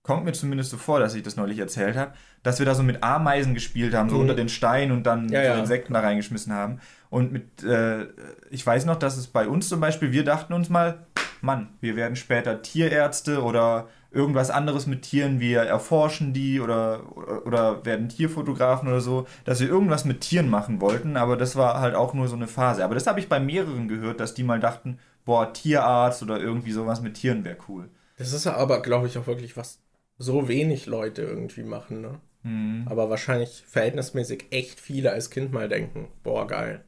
[0.03, 2.13] kommt mir zumindest so vor, dass ich das neulich erzählt habe,
[2.43, 4.23] dass wir da so mit Ameisen gespielt haben, so mhm.
[4.23, 5.59] unter den Stein und dann ja, so ja.
[5.59, 6.81] Insekten da reingeschmissen haben.
[7.09, 8.07] Und mit, äh,
[8.51, 11.07] ich weiß noch, dass es bei uns zum Beispiel, wir dachten uns mal,
[11.41, 17.03] Mann, wir werden später Tierärzte oder irgendwas anderes mit Tieren, wir erforschen die oder,
[17.47, 21.81] oder, werden Tierfotografen oder so, dass wir irgendwas mit Tieren machen wollten, aber das war
[21.81, 22.85] halt auch nur so eine Phase.
[22.85, 26.73] Aber das habe ich bei mehreren gehört, dass die mal dachten, boah, Tierarzt oder irgendwie
[26.73, 27.89] sowas mit Tieren wäre cool.
[28.19, 29.81] Das ist ja aber, glaube ich, auch wirklich was
[30.19, 32.21] so wenig Leute irgendwie machen, ne?
[32.43, 32.87] Mhm.
[32.89, 36.85] Aber wahrscheinlich verhältnismäßig echt viele als Kind mal denken, boah, geil.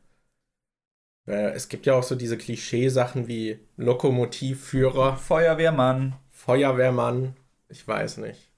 [1.26, 5.16] Äh, es gibt ja auch so diese Klischeesachen wie Lokomotivführer.
[5.16, 6.16] Feuerwehrmann.
[6.44, 7.36] Feuerwehrmann.
[7.68, 8.52] Ich weiß nicht.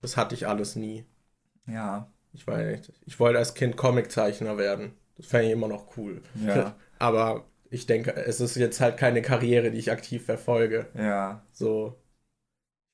[0.00, 1.04] Das hatte ich alles nie.
[1.66, 2.10] Ja.
[2.32, 2.92] Ich weiß nicht.
[3.04, 4.94] Ich wollte als Kind Comiczeichner werden.
[5.16, 6.22] Das fände ich immer noch cool.
[6.34, 6.74] Ja.
[6.98, 10.86] Aber ich denke, es ist jetzt halt keine Karriere, die ich aktiv verfolge.
[10.94, 11.42] Ja.
[11.52, 12.00] So.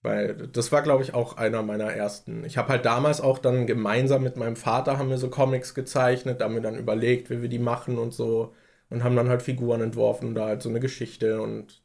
[0.03, 2.45] Weil das war, glaube ich, auch einer meiner ersten.
[2.45, 6.41] Ich habe halt damals auch dann gemeinsam mit meinem Vater haben wir so Comics gezeichnet,
[6.41, 8.55] da haben wir dann überlegt, wie wir die machen und so
[8.91, 11.82] und haben dann halt Figuren entworfen und da halt so eine Geschichte und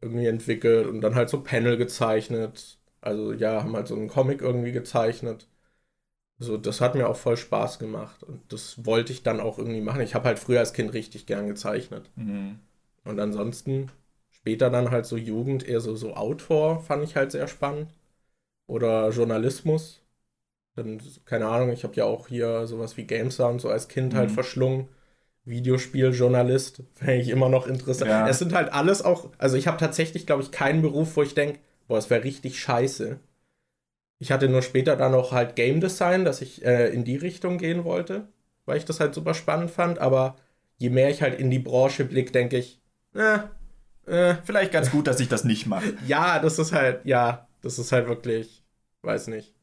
[0.00, 2.78] irgendwie entwickelt und dann halt so Panel gezeichnet.
[3.00, 5.48] Also ja, haben halt so einen Comic irgendwie gezeichnet.
[6.38, 9.80] So, das hat mir auch voll Spaß gemacht und das wollte ich dann auch irgendwie
[9.80, 10.00] machen.
[10.02, 12.10] Ich habe halt früher als Kind richtig gern gezeichnet.
[12.16, 12.60] Mhm.
[13.04, 13.90] Und ansonsten
[14.30, 17.92] später dann halt so Jugend, eher so, so Autor fand ich halt sehr spannend.
[18.66, 20.02] Oder Journalismus.
[20.76, 24.14] Dann, keine Ahnung, ich habe ja auch hier sowas wie GameStar und so als Kind
[24.14, 24.18] halt mhm.
[24.18, 24.88] halt verschlungen.
[25.48, 28.10] Videospieljournalist, fände ich immer noch interessant.
[28.10, 28.28] Ja.
[28.28, 31.34] Es sind halt alles auch, also ich habe tatsächlich, glaube ich, keinen Beruf, wo ich
[31.34, 33.18] denke, boah, es wäre richtig scheiße.
[34.18, 37.58] Ich hatte nur später dann noch halt Game Design, dass ich äh, in die Richtung
[37.58, 38.28] gehen wollte,
[38.66, 40.36] weil ich das halt super spannend fand, aber
[40.76, 42.80] je mehr ich halt in die Branche blicke, denke ich,
[43.14, 43.38] äh,
[44.06, 45.94] äh, vielleicht ganz gut, dass ich das nicht mache.
[46.06, 48.64] ja, das ist halt, ja, das ist halt wirklich,
[49.02, 49.54] weiß nicht.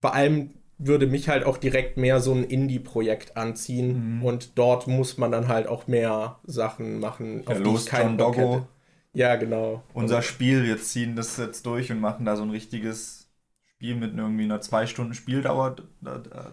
[0.00, 0.50] Vor allem
[0.86, 4.24] würde mich halt auch direkt mehr so ein Indie-Projekt anziehen mhm.
[4.24, 7.90] und dort muss man dann halt auch mehr Sachen machen, ja, auf los, die ich
[7.90, 8.66] keinen Doggo.
[9.14, 9.82] Ja, genau.
[9.92, 13.30] Unser also, Spiel, wir ziehen das jetzt durch und machen da so ein richtiges
[13.64, 15.76] Spiel mit irgendwie einer zwei Stunden Spieldauer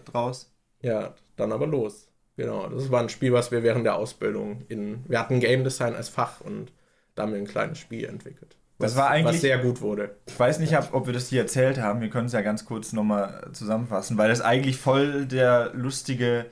[0.04, 0.54] draus.
[0.82, 2.08] Ja, dann aber los.
[2.36, 5.94] Genau, das war ein Spiel, was wir während der Ausbildung in, wir hatten Game Design
[5.94, 6.72] als Fach und
[7.14, 8.56] da haben wir ein kleines Spiel entwickelt.
[8.80, 9.36] Das war eigentlich.
[9.36, 10.16] Was sehr gut wurde.
[10.26, 12.00] Ich weiß nicht, ob wir das hier erzählt haben.
[12.00, 16.46] Wir können es ja ganz kurz nochmal zusammenfassen, weil das eigentlich voll der lustige,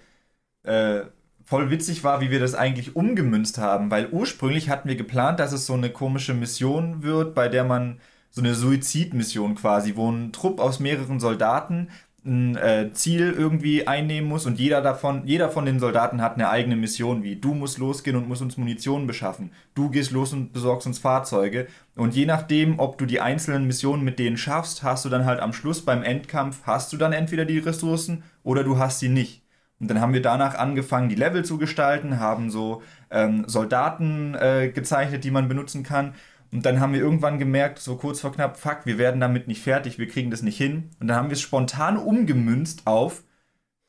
[0.62, 1.00] äh,
[1.44, 3.90] voll witzig war, wie wir das eigentlich umgemünzt haben.
[3.90, 8.00] Weil ursprünglich hatten wir geplant, dass es so eine komische Mission wird, bei der man
[8.30, 11.88] so eine Suizidmission quasi, wo ein Trupp aus mehreren Soldaten
[12.28, 16.48] ein äh, Ziel irgendwie einnehmen muss und jeder davon, jeder von den Soldaten hat eine
[16.48, 20.52] eigene Mission, wie du musst losgehen und musst uns Munition beschaffen, du gehst los und
[20.52, 21.66] besorgst uns Fahrzeuge.
[21.96, 25.40] Und je nachdem, ob du die einzelnen Missionen mit denen schaffst, hast du dann halt
[25.40, 29.42] am Schluss beim Endkampf, hast du dann entweder die Ressourcen oder du hast sie nicht.
[29.80, 34.70] Und dann haben wir danach angefangen, die Level zu gestalten, haben so ähm, Soldaten äh,
[34.74, 36.14] gezeichnet, die man benutzen kann
[36.52, 39.62] und dann haben wir irgendwann gemerkt, so kurz vor knapp, fuck, wir werden damit nicht
[39.62, 40.90] fertig, wir kriegen das nicht hin.
[40.98, 43.22] Und dann haben wir es spontan umgemünzt auf,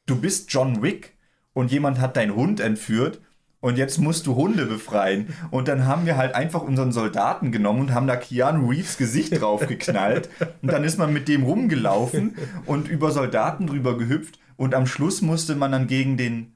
[0.05, 1.17] du bist John Wick
[1.53, 3.21] und jemand hat deinen Hund entführt
[3.61, 5.33] und jetzt musst du Hunde befreien.
[5.51, 9.41] Und dann haben wir halt einfach unseren Soldaten genommen und haben da Keanu Reeves Gesicht
[9.41, 10.29] drauf geknallt.
[10.61, 14.39] Und dann ist man mit dem rumgelaufen und über Soldaten drüber gehüpft.
[14.55, 16.53] Und am Schluss musste man dann gegen den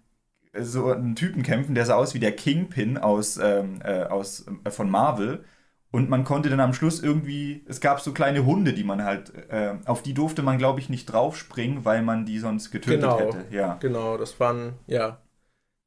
[0.57, 4.71] so einen Typen kämpfen, der sah aus wie der Kingpin aus, ähm, äh, aus äh,
[4.71, 5.43] von Marvel.
[5.93, 9.31] Und man konnte dann am Schluss irgendwie, es gab so kleine Hunde, die man halt,
[9.49, 13.19] äh, auf die durfte man, glaube ich, nicht draufspringen, weil man die sonst getötet genau,
[13.19, 13.45] hätte.
[13.51, 15.19] Ja, genau, das waren, ja.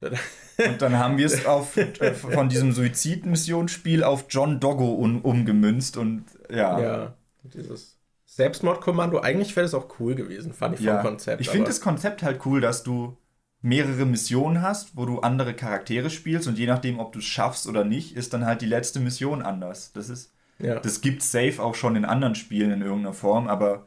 [0.01, 5.97] Und dann haben wir es auf, äh, von diesem Suizidmissionsspiel auf John Doggo um, umgemünzt
[5.97, 6.79] und ja.
[6.79, 11.03] Ja, dieses Selbstmordkommando, eigentlich wäre das auch cool gewesen, fand ich Ja.
[11.03, 11.41] vom Konzept.
[11.41, 13.17] Ich finde das Konzept halt cool, dass du
[13.63, 17.67] mehrere Missionen hast, wo du andere Charaktere spielst und je nachdem, ob du es schaffst
[17.67, 19.93] oder nicht, ist dann halt die letzte Mission anders.
[19.93, 20.79] Das ist, ja.
[20.81, 23.87] das gibt safe auch schon in anderen Spielen in irgendeiner Form, aber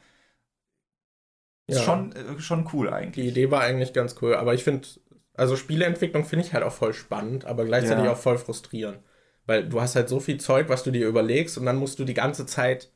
[1.68, 1.84] ist Ja.
[1.84, 3.28] schon, äh, schon cool Die eigentlich.
[3.28, 4.88] Idee war eigentlich ganz cool, aber ich finde,
[5.34, 8.14] also Spieleentwicklung finde ich halt auch voll spannend, aber gleichzeitig Ja.
[8.14, 9.00] auch voll frustrierend.
[9.46, 12.06] Weil du hast halt so viel Zeug, was du dir überlegst und dann musst du
[12.06, 12.92] die ganze Zeit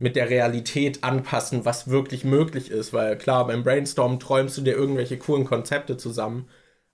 [0.00, 2.92] mit der Realität anpassen, was wirklich möglich ist.
[2.94, 6.48] Weil klar, beim Brainstorm träumst du dir irgendwelche coolen Konzepte zusammen,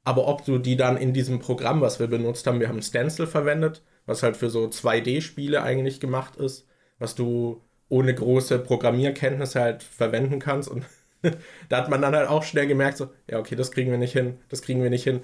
[0.05, 3.27] aber ob du die dann in diesem Programm, was wir benutzt haben, wir haben Stencil
[3.27, 6.67] verwendet, was halt für so 2D-Spiele eigentlich gemacht ist,
[6.99, 10.85] was du ohne große Programmierkenntnisse halt verwenden kannst und
[11.69, 14.13] da hat man dann halt auch schnell gemerkt, so, ja, okay, das kriegen wir nicht
[14.13, 15.23] hin, das kriegen wir nicht hin.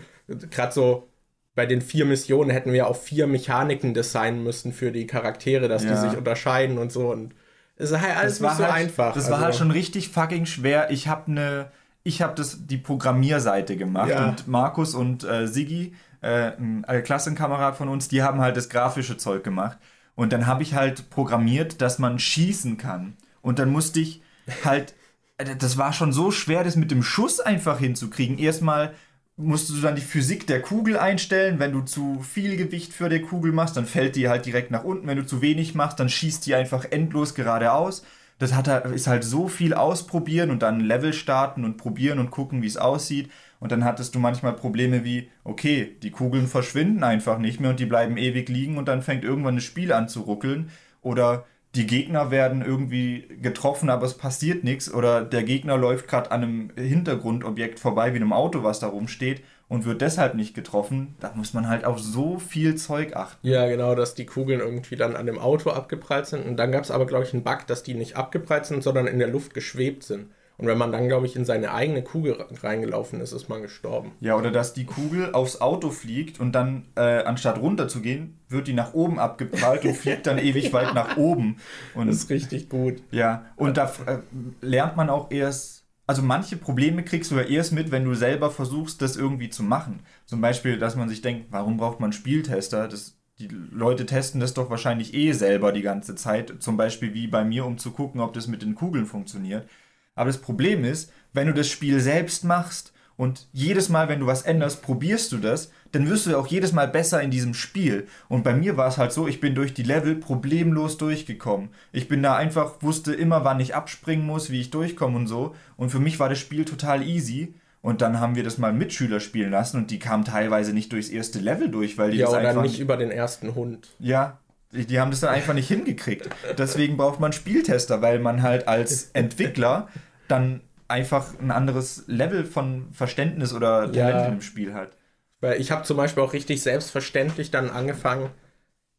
[0.50, 1.08] Gerade so
[1.54, 5.82] bei den vier Missionen hätten wir auch vier Mechaniken designen müssen für die Charaktere, dass
[5.82, 5.96] die Ja.
[5.96, 7.10] sich unterscheiden und so.
[7.10, 7.34] Und
[7.76, 9.14] es ist halt alles nicht so halt, einfach.
[9.14, 10.90] Das war Also, halt schon richtig fucking schwer.
[10.90, 11.70] Ich habe eine,
[12.04, 14.28] ich habe das die Programmierseite gemacht Ja.
[14.28, 19.16] und Markus und äh, Sigi, äh, ein Klassenkamerad von uns, die haben halt das grafische
[19.16, 19.78] Zeug gemacht.
[20.14, 23.16] Und dann habe ich halt programmiert, dass man schießen kann.
[23.40, 24.22] Und dann musste ich
[24.64, 24.94] halt,
[25.38, 28.38] äh, das war schon so schwer, das mit dem Schuss einfach hinzukriegen.
[28.38, 28.92] Erstmal
[29.36, 31.58] musst du dann die Physik der Kugel einstellen.
[31.58, 34.84] Wenn du zu viel Gewicht für die Kugel machst, dann fällt die halt direkt nach
[34.84, 35.06] unten.
[35.06, 38.04] Wenn du zu wenig machst, dann schießt die einfach endlos geradeaus.
[38.38, 42.62] Das hat, ist halt so viel ausprobieren und dann Level starten und probieren und gucken,
[42.62, 43.30] wie es aussieht.
[43.60, 47.80] Und dann hattest du manchmal Probleme wie, okay, die Kugeln verschwinden einfach nicht mehr und
[47.80, 50.70] die bleiben ewig liegen und dann fängt irgendwann das Spiel an zu ruckeln.
[51.02, 54.92] Oder die Gegner werden irgendwie getroffen, aber es passiert nichts.
[54.92, 59.42] Oder der Gegner läuft gerade an einem Hintergrundobjekt vorbei, wie einem Auto, was da rumsteht,
[59.68, 61.16] und wird deshalb nicht getroffen.
[61.20, 63.46] Da muss man halt auf so viel Zeug achten.
[63.46, 66.44] Ja, genau, dass die Kugeln irgendwie dann an dem Auto abgeprallt sind.
[66.44, 69.06] Und dann gab es aber, glaube ich, einen Bug, dass die nicht abgeprallt sind, sondern
[69.06, 70.26] in der Luft geschwebt sind.
[70.62, 74.12] Und wenn man dann, glaube ich, in seine eigene Kugel reingelaufen ist, ist man gestorben.
[74.20, 78.38] Ja, oder dass die Kugel aufs Auto fliegt und dann, äh, anstatt runter zu gehen,
[78.48, 81.56] wird die nach oben abgeprallt und fliegt dann ewig weit nach oben.
[81.96, 83.02] Und Das ist richtig gut.
[83.10, 84.18] Ja, und da äh,
[84.60, 88.48] lernt man auch erst, also manche Probleme kriegst du ja erst mit, wenn du selber
[88.48, 90.04] versuchst, das irgendwie zu machen.
[90.26, 92.86] Zum Beispiel, dass man sich denkt, warum braucht man Spieltester?
[92.86, 96.54] Das, die Leute testen das doch wahrscheinlich eh selber die ganze Zeit.
[96.60, 99.66] Zum Beispiel wie bei mir, um zu gucken, ob das mit den Kugeln funktioniert.
[100.14, 104.26] Aber das Problem ist, wenn du das Spiel selbst machst und jedes Mal, wenn du
[104.26, 108.06] was änderst, probierst du das, dann wirst du auch jedes Mal besser in diesem Spiel.
[108.28, 111.70] Und bei mir war es halt so, ich bin durch die Level problemlos durchgekommen.
[111.92, 115.54] Ich bin da einfach, wusste immer, wann ich abspringen muss, wie ich durchkomme und so.
[115.76, 117.54] Und für mich war das Spiel total easy.
[117.82, 121.08] Und dann haben wir das mal Mitschüler spielen lassen und die kamen teilweise nicht durchs
[121.08, 123.88] erste Level durch, weil die Ja, das oder einfach nicht über den ersten Hund.
[123.98, 124.38] ja,
[124.72, 126.28] die, die haben das dann einfach nicht hingekriegt.
[126.58, 129.88] Deswegen braucht man Spieltester, weil man halt als Entwickler
[130.28, 134.28] dann einfach ein anderes Level von Verständnis oder Talent Ja.
[134.28, 134.96] im Spiel hat.
[135.40, 138.30] Weil ich habe zum Beispiel auch richtig selbstverständlich dann angefangen,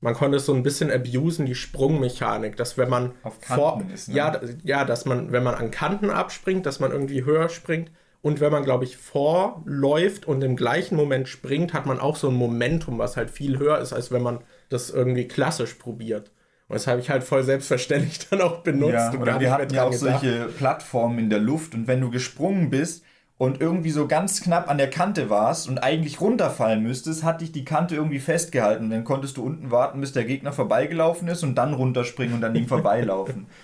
[0.01, 4.09] man konnte es so ein bisschen abusen, die Sprungmechanik, dass wenn man Auf Kanten ist,
[4.09, 4.15] ne?
[4.15, 7.89] ja, ja, dass man, wenn man an Kanten abspringt, dass man irgendwie höher springt
[8.21, 12.27] und wenn man, glaube ich, vorläuft und im gleichen Moment springt, hat man auch so
[12.27, 14.39] ein Momentum, was halt viel höher ist, als wenn man
[14.73, 16.31] das irgendwie klassisch probiert.
[16.67, 19.73] Und das habe ich halt voll selbstverständlich dann auch benutzt Ja, und oder wir hatten
[19.73, 19.99] ja auch gedacht.
[19.99, 23.03] solche Plattformen in der Luft und wenn du gesprungen bist
[23.37, 27.51] und irgendwie so ganz knapp an der Kante warst und eigentlich runterfallen müsstest, hat dich
[27.51, 28.89] die Kante irgendwie festgehalten.
[28.89, 32.55] Dann konntest du unten warten, bis der Gegner vorbeigelaufen ist und dann runterspringen und an
[32.55, 33.47] ihm vorbeilaufen.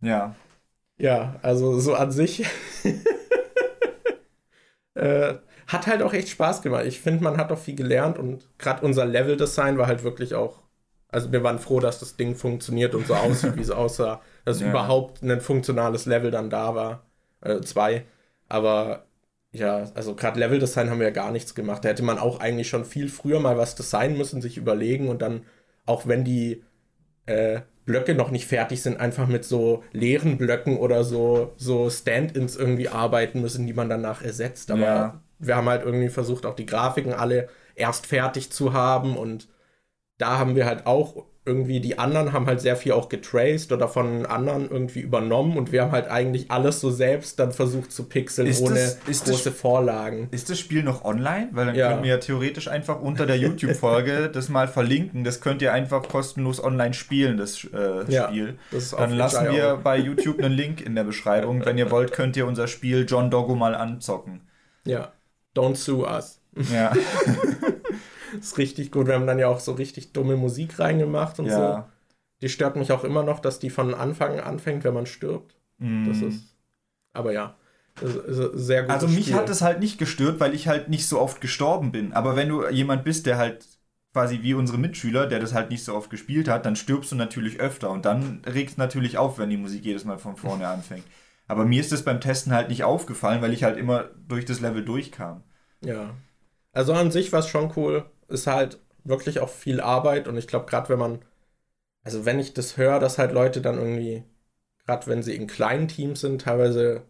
[0.00, 0.34] Ja,
[0.98, 2.44] Ja, also so an sich
[4.94, 5.34] äh,
[5.66, 6.84] hat halt auch echt Spaß gemacht.
[6.86, 10.62] Ich finde, man hat auch viel gelernt und gerade unser Level-Design war halt wirklich auch.
[11.08, 14.20] Also wir waren froh, dass das Ding funktioniert und so aussieht, wie es aussah.
[14.44, 14.68] Dass Ja.
[14.70, 17.06] überhaupt ein funktionales Level dann da war.
[17.40, 18.04] Äh, zwei.
[18.48, 19.06] Aber
[19.52, 21.84] ja, also gerade Level-Design haben wir ja gar nichts gemacht.
[21.84, 25.22] Da hätte man auch eigentlich schon viel früher mal was designen müssen, sich überlegen und
[25.22, 25.44] dann,
[25.86, 26.64] auch wenn die
[27.26, 32.56] äh, Blöcke noch nicht fertig sind, einfach mit so leeren Blöcken oder so, so Stand-ins
[32.56, 34.70] irgendwie arbeiten müssen, die man danach ersetzt.
[34.70, 35.23] Aber Ja.
[35.38, 39.48] Wir haben halt irgendwie versucht, auch die Grafiken alle erst fertig zu haben und
[40.18, 43.86] da haben wir halt auch irgendwie, die anderen haben halt sehr viel auch getraced oder
[43.86, 48.04] von anderen irgendwie übernommen und wir haben halt eigentlich alles so selbst dann versucht zu
[48.08, 50.28] pixeln, Ist ohne das- ist das- große Vorlagen.
[50.30, 51.48] Ist das Spiel noch online?
[51.52, 51.90] Weil dann Ja.
[51.90, 55.22] können wir ja theoretisch einfach unter der YouTube-Folge das mal verlinken.
[55.22, 58.56] Das könnt ihr einfach kostenlos online spielen, das äh, Ja, Spiel.
[58.70, 61.62] das Dann lassen wir bei YouTube einen Link in der Beschreibung.
[61.66, 64.48] Wenn ihr wollt, könnt ihr unser Spiel John Doggo mal anzocken.
[64.86, 65.12] Ja,
[65.54, 66.40] don't sue us.
[66.72, 66.92] Ja,
[68.38, 69.06] ist richtig gut.
[69.06, 71.58] Wir haben dann ja auch so richtig dumme Musik reingemacht und so.
[71.58, 71.88] ja.
[72.42, 75.56] Die stört mich auch immer noch, dass die von Anfang anfängt, wenn man stirbt.
[75.78, 76.06] Mm.
[76.06, 76.54] Das ist.
[77.12, 77.56] Aber ja.
[78.00, 78.90] Das ist sehr gut.
[78.90, 79.36] Also mich Spiel.
[79.36, 82.12] hat es halt nicht gestört, weil ich halt nicht so oft gestorben bin.
[82.12, 83.64] Aber wenn du jemand bist, der halt
[84.12, 87.16] quasi wie unsere Mitschüler, der das halt nicht so oft gespielt hat, dann stirbst du
[87.16, 87.90] natürlich öfter.
[87.90, 91.04] Und dann regt es natürlich auf, wenn die Musik jedes Mal von vorne anfängt.
[91.46, 94.60] Aber mir ist das beim Testen halt nicht aufgefallen, weil ich halt immer durch das
[94.60, 95.42] Level durchkam.
[95.82, 96.14] Ja.
[96.72, 98.06] Also an sich war es schon cool.
[98.28, 101.24] Ist halt wirklich auch viel Arbeit und ich glaube, gerade wenn man,
[102.02, 104.24] also wenn ich das höre, dass halt Leute dann irgendwie,
[104.86, 107.02] gerade wenn sie in kleinen Teams sind, teilweise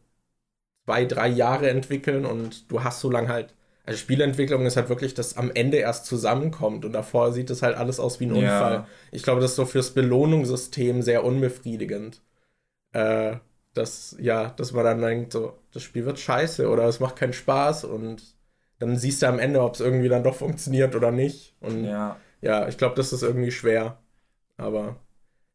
[0.84, 3.54] zwei, drei Jahre entwickeln und du hast so lange halt,
[3.86, 7.76] also Spielentwicklung ist halt wirklich, dass am Ende erst zusammenkommt und davor sieht es halt
[7.76, 8.40] alles aus wie ein ja.
[8.40, 8.86] Unfall.
[9.12, 12.22] Ich glaube, das ist so fürs Belohnungssystem sehr unbefriedigend.
[12.92, 13.36] Äh,
[13.74, 17.32] dass, ja, dass man dann denkt, so, das Spiel wird scheiße oder es macht keinen
[17.32, 18.22] Spaß und
[18.78, 21.54] dann siehst du am Ende, ob es irgendwie dann doch funktioniert oder nicht.
[21.60, 23.98] Und ja, ja ich glaube, das ist irgendwie schwer.
[24.56, 24.96] Aber.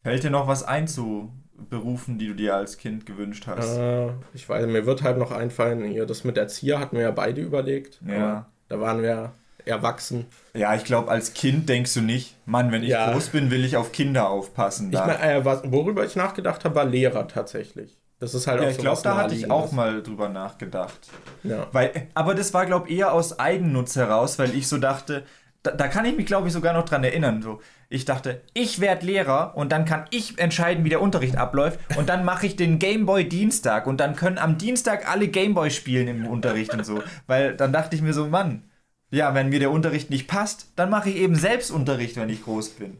[0.03, 1.31] Fällt dir noch was ein zu
[1.69, 3.77] Berufen, die du dir als Kind gewünscht hast?
[3.77, 7.11] Äh, ich weiß, mir wird halt noch einfallen, hier, das mit Erzieher hatten wir ja
[7.11, 7.99] beide überlegt.
[8.07, 8.49] Ja.
[8.69, 9.33] Da waren wir
[9.65, 10.25] erwachsen.
[10.53, 13.11] Ja, ich glaube, als Kind denkst du nicht, Mann, wenn ich ja.
[13.11, 14.91] groß bin, will ich auf Kinder aufpassen.
[14.91, 17.98] Ich mein, äh, was, worüber ich nachgedacht habe, war Lehrer tatsächlich.
[18.19, 20.99] Das ist halt ja, auch ich so glaube, da hatte ich auch mal drüber nachgedacht.
[21.43, 21.67] Ja.
[21.71, 25.23] Weil, aber das war, glaube ich, eher aus Eigennutz heraus, weil ich so dachte,
[25.63, 27.41] da, da kann ich mich, glaube ich, sogar noch dran erinnern.
[27.41, 31.79] So, ich dachte, ich werde Lehrer und dann kann ich entscheiden, wie der Unterricht abläuft
[31.97, 36.07] und dann mache ich den Gameboy Dienstag und dann können am Dienstag alle Gameboy spielen
[36.07, 37.01] im Unterricht und so.
[37.25, 38.63] Weil dann dachte ich mir so, Mann,
[39.11, 42.43] ja, wenn mir der Unterricht nicht passt, dann mache ich eben selbst Unterricht, wenn ich
[42.43, 42.99] groß bin.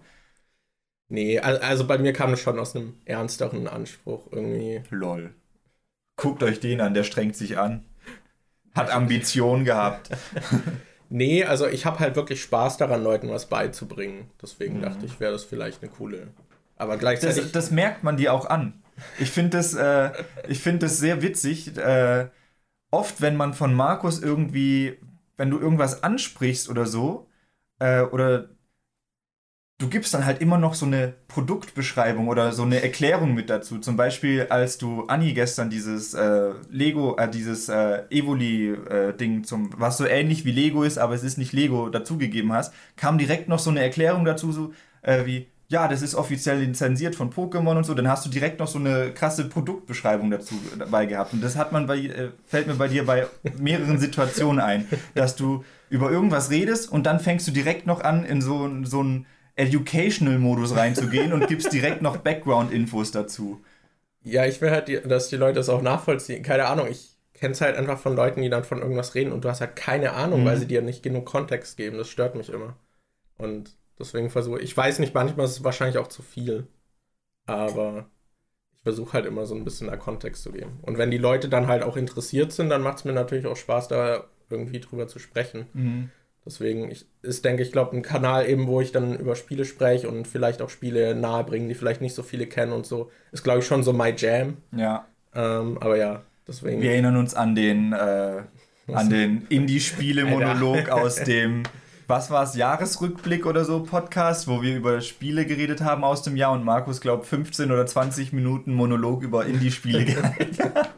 [1.09, 4.83] Nee, also bei mir kam es schon aus einem ernsteren Anspruch irgendwie.
[4.91, 5.33] Lol.
[6.15, 7.83] Guckt euch den an, der strengt sich an.
[8.75, 10.11] Hat Ambition gehabt.
[11.09, 14.29] nee, also ich habe halt wirklich Spaß daran, Leuten was beizubringen.
[14.39, 14.81] Deswegen mhm.
[14.83, 16.27] dachte ich, wäre das vielleicht eine coole.
[16.77, 17.43] Aber gleichzeitig.
[17.43, 18.81] Das, das merkt man dir auch an.
[19.17, 20.11] Ich finde das, äh,
[20.53, 21.75] find das sehr witzig.
[21.75, 22.27] Äh,
[22.91, 24.97] oft, wenn man von Markus irgendwie,
[25.37, 27.27] wenn du irgendwas ansprichst oder so,
[27.79, 28.49] äh, oder
[29.79, 33.79] du gibst dann halt immer noch so eine Produktbeschreibung oder so eine Erklärung mit dazu.
[33.79, 39.71] Zum Beispiel, als du Anni gestern dieses äh, Lego, äh, dieses äh, Evoli-Ding äh, zum,
[39.77, 43.47] was so ähnlich wie Lego ist, aber es ist nicht Lego, dazugegeben hast, kam direkt
[43.47, 47.77] noch so eine Erklärung dazu, so äh, wie, ja, das ist offiziell lizenziert von Pokémon
[47.77, 51.31] und so, dann hast du direkt noch so eine krasse Produktbeschreibung dazu dabei gehabt.
[51.31, 53.27] Und das hat man bei, äh, fällt mir bei dir bei
[53.57, 58.25] mehreren Situationen ein, dass du über irgendwas redest und dann fängst du direkt noch an
[58.25, 59.25] in so, so ein
[59.59, 63.61] Educational-Modus reinzugehen und gibst direkt noch Background-Infos dazu.
[64.23, 66.43] Ja, ich will halt, dass die Leute das auch nachvollziehen.
[66.43, 69.45] Keine Ahnung, ich kenne es halt einfach von Leuten, die dann von irgendwas reden und
[69.45, 70.45] du hast halt keine Ahnung, mhm.
[70.45, 71.97] weil sie dir nicht genug Kontext geben.
[71.97, 72.75] Das stört mich immer.
[73.37, 76.67] Und deswegen versuche ich, weiß nicht, manchmal ist es wahrscheinlich auch zu viel.
[77.45, 78.09] Aber
[78.75, 80.79] ich versuche halt immer so ein bisschen da Kontext zu geben.
[80.81, 83.57] Und wenn die Leute dann halt auch interessiert sind, dann macht es mir natürlich auch
[83.57, 85.67] Spaß, da irgendwie drüber zu sprechen.
[85.73, 86.11] Mhm.
[86.49, 90.09] Deswegen ich, ist, denke ich, glaube ein Kanal eben, wo ich dann über Spiele spreche
[90.09, 93.11] und vielleicht auch Spiele nahebringen, die vielleicht nicht so viele kennen und so.
[93.31, 94.57] Ist, glaube ich, schon so my Jam.
[94.75, 95.05] Ja.
[95.35, 96.81] Ähm, aber ja, deswegen.
[96.81, 98.41] Wir erinnern uns an den, äh,
[98.91, 101.61] an den Indie-Spiele-Monolog aus dem,
[102.07, 106.35] was war es, Jahresrückblick oder so Podcast, wo wir über Spiele geredet haben aus dem
[106.35, 110.89] Jahr und Markus, glaube 15 oder 20 Minuten Monolog über Indie-Spiele gehalten hat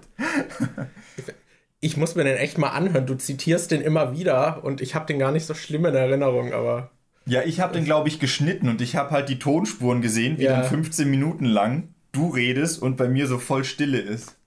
[1.81, 3.07] ich muss mir den echt mal anhören.
[3.07, 6.53] Du zitierst den immer wieder und ich habe den gar nicht so schlimm in Erinnerung,
[6.53, 6.91] aber.
[7.25, 10.43] Ja, ich habe den, glaube ich, geschnitten und ich habe halt die Tonspuren gesehen, wie
[10.43, 10.61] ja.
[10.61, 14.37] dann 15 Minuten lang du redest und bei mir so voll Stille ist.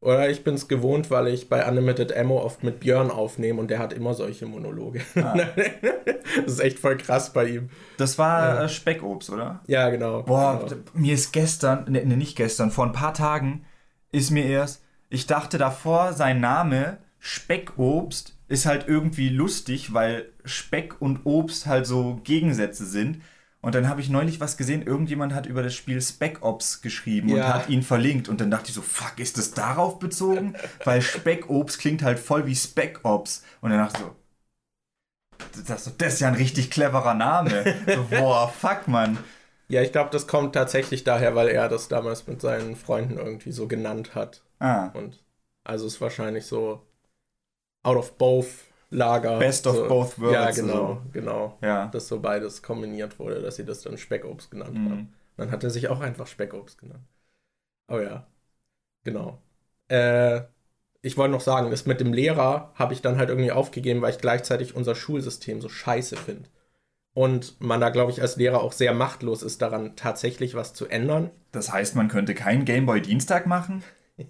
[0.00, 3.68] Oder ich bin es gewohnt, weil ich bei Unlimited Ammo oft mit Björn aufnehme und
[3.68, 5.00] der hat immer solche Monologe.
[5.16, 5.34] Ah.
[6.36, 7.70] das ist echt voll krass bei ihm.
[7.96, 8.64] Das war ja.
[8.64, 9.60] Äh, Speckobst, oder?
[9.66, 10.22] Ja, genau.
[10.22, 10.82] Boah, genau.
[10.94, 13.64] mir ist gestern, ne, ne, nicht gestern, vor ein paar Tagen
[14.12, 21.00] ist mir erst ich dachte davor, sein Name Speckobst ist halt irgendwie lustig, weil Speck
[21.00, 23.22] und Obst halt so Gegensätze sind.
[23.60, 27.28] Und dann habe ich neulich was gesehen, irgendjemand hat über das Spiel Spec Ops geschrieben
[27.28, 27.36] ja.
[27.36, 28.28] und hat ihn verlinkt.
[28.28, 30.54] Und dann dachte ich so, fuck, ist das darauf bezogen?
[30.84, 33.42] Weil Speckobst klingt halt voll wie Spec Ops.
[33.60, 34.16] Und dann dachte ich so,
[35.66, 37.76] das, das ist ja ein richtig cleverer Name.
[37.86, 39.18] So, boah, fuck, Mann.
[39.68, 43.52] Ja, ich glaube, das kommt tatsächlich daher, weil er das damals mit seinen Freunden irgendwie
[43.52, 44.42] so genannt hat.
[44.58, 44.88] Ah.
[44.94, 45.22] Und
[45.64, 46.82] also ist wahrscheinlich so
[47.82, 48.46] out of both
[48.90, 49.38] Lager.
[49.38, 49.88] Best of so.
[49.88, 50.34] both worlds.
[50.34, 51.58] Ja, genau, genau.
[51.60, 51.88] Ja.
[51.88, 54.90] Dass so beides kombiniert wurde, dass sie das dann Speckobst genannt mhm.
[54.90, 55.14] haben.
[55.36, 57.04] Dann hat er sich auch einfach Speckobst genannt.
[57.88, 58.26] Oh ja,
[59.04, 59.42] genau.
[59.88, 60.42] Äh,
[61.02, 64.12] ich wollte noch sagen, das mit dem Lehrer habe ich dann halt irgendwie aufgegeben, weil
[64.12, 66.48] ich gleichzeitig unser Schulsystem so scheiße finde.
[67.14, 70.86] Und man da, glaube ich, als Lehrer auch sehr machtlos ist, daran tatsächlich was zu
[70.86, 71.30] ändern.
[71.52, 73.82] Das heißt, man könnte keinen Gameboy Dienstag machen?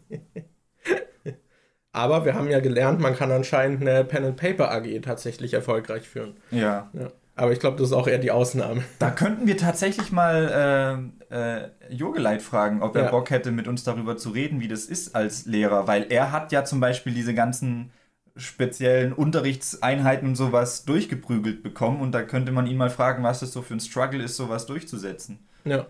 [1.93, 6.09] Aber wir haben ja gelernt, man kann anscheinend eine Pen and Paper AG tatsächlich erfolgreich
[6.09, 6.37] führen.
[6.51, 6.91] Ja.
[6.93, 7.11] ja.
[7.35, 8.83] Aber ich glaube, das ist auch eher die Ausnahme.
[8.99, 13.11] Da könnten wir tatsächlich mal äh, äh, Jogeleit fragen, ob er ja.
[13.11, 15.87] Bock hätte, mit uns darüber zu reden, wie das ist als Lehrer.
[15.87, 17.93] Weil er hat ja zum Beispiel diese ganzen
[18.39, 22.01] speziellen Unterrichtseinheiten sowas durchgeprügelt bekommen.
[22.01, 24.67] Und da könnte man ihn mal fragen, was das so für ein Struggle ist, sowas
[24.67, 25.47] durchzusetzen.
[25.65, 25.87] Ja.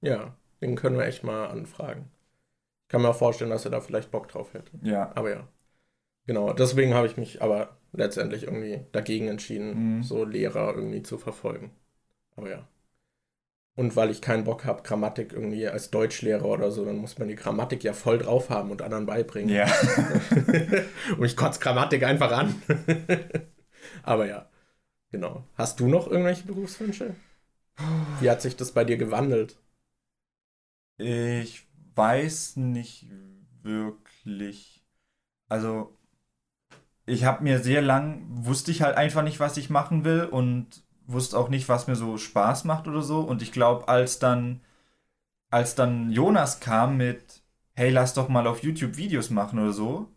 [0.00, 2.10] Ja, den können wir echt mal anfragen.
[2.82, 4.72] Ich kann mir auch vorstellen, dass er da vielleicht Bock drauf hätte.
[4.82, 5.12] Ja.
[5.14, 5.48] Aber ja.
[6.26, 10.02] Genau, deswegen habe ich mich aber letztendlich irgendwie dagegen entschieden, mhm.
[10.02, 11.70] so Lehrer irgendwie zu verfolgen.
[12.36, 12.68] Aber ja.
[13.76, 17.26] Und weil ich keinen Bock habe, Grammatik irgendwie als Deutschlehrer oder so, dann muss man
[17.26, 19.52] die Grammatik ja voll drauf haben und anderen beibringen.
[19.52, 19.66] Ja.
[21.18, 22.62] und ich kotze Grammatik einfach an.
[24.04, 24.48] Aber ja,
[25.10, 25.44] genau.
[25.56, 27.16] Hast du noch irgendwelche Berufswünsche?
[28.20, 29.58] Wie hat sich das bei dir gewandelt?
[30.96, 31.66] Ich
[31.96, 33.08] weiß nicht
[33.62, 34.84] wirklich.
[35.48, 35.98] Also,
[37.06, 40.83] ich habe mir sehr lang, wusste ich halt einfach nicht, was ich machen will und
[41.06, 43.20] wusste auch nicht, was mir so Spaß macht oder so.
[43.20, 44.60] Und ich glaube, als dann,
[45.50, 47.42] als dann Jonas kam mit,
[47.74, 50.08] hey, lass doch mal auf YouTube Videos machen oder so,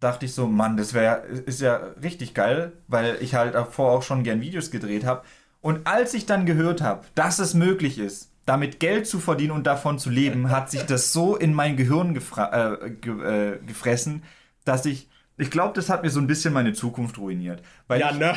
[0.00, 4.02] dachte ich so, Mann, das wäre, ist ja richtig geil, weil ich halt davor auch
[4.02, 5.22] schon gern Videos gedreht habe.
[5.60, 9.66] Und als ich dann gehört habe, dass es möglich ist, damit Geld zu verdienen und
[9.66, 14.22] davon zu leben, hat sich das so in mein Gehirn äh, ge äh, gefressen,
[14.64, 15.08] dass ich,
[15.38, 17.62] ich glaube, das hat mir so ein bisschen meine Zukunft ruiniert.
[17.88, 18.36] Weil ja, ich, ne?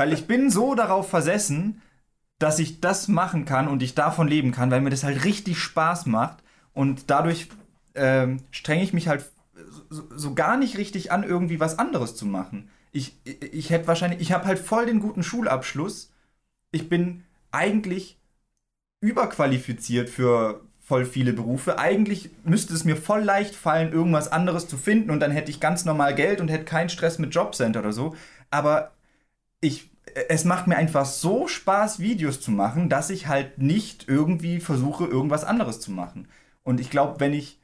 [0.00, 1.82] Weil ich bin so darauf versessen,
[2.38, 5.58] dass ich das machen kann und ich davon leben kann, weil mir das halt richtig
[5.58, 6.38] Spaß macht
[6.72, 7.48] und dadurch
[7.94, 9.26] ähm, strenge ich mich halt
[9.90, 12.70] so, so, gar nicht richtig an, irgendwie was anderes zu machen.
[12.92, 16.10] Ich, ich, ich hätte wahrscheinlich, ich habe halt voll den guten Schulabschluss.
[16.70, 18.18] Ich bin eigentlich
[19.02, 21.78] überqualifiziert für voll viele Berufe.
[21.78, 25.60] Eigentlich müsste es mir voll leicht fallen, irgendwas anderes zu finden und dann hätte ich
[25.60, 28.16] ganz normal Geld und hätte keinen Stress mit Jobcenter oder so.
[28.50, 28.92] Aber
[29.60, 29.89] ich,
[30.28, 35.04] es macht mir einfach so Spaß, Videos zu machen, dass ich halt nicht irgendwie versuche,
[35.04, 36.28] irgendwas anderes zu machen.
[36.62, 37.58] Und ich glaube, wenn ich,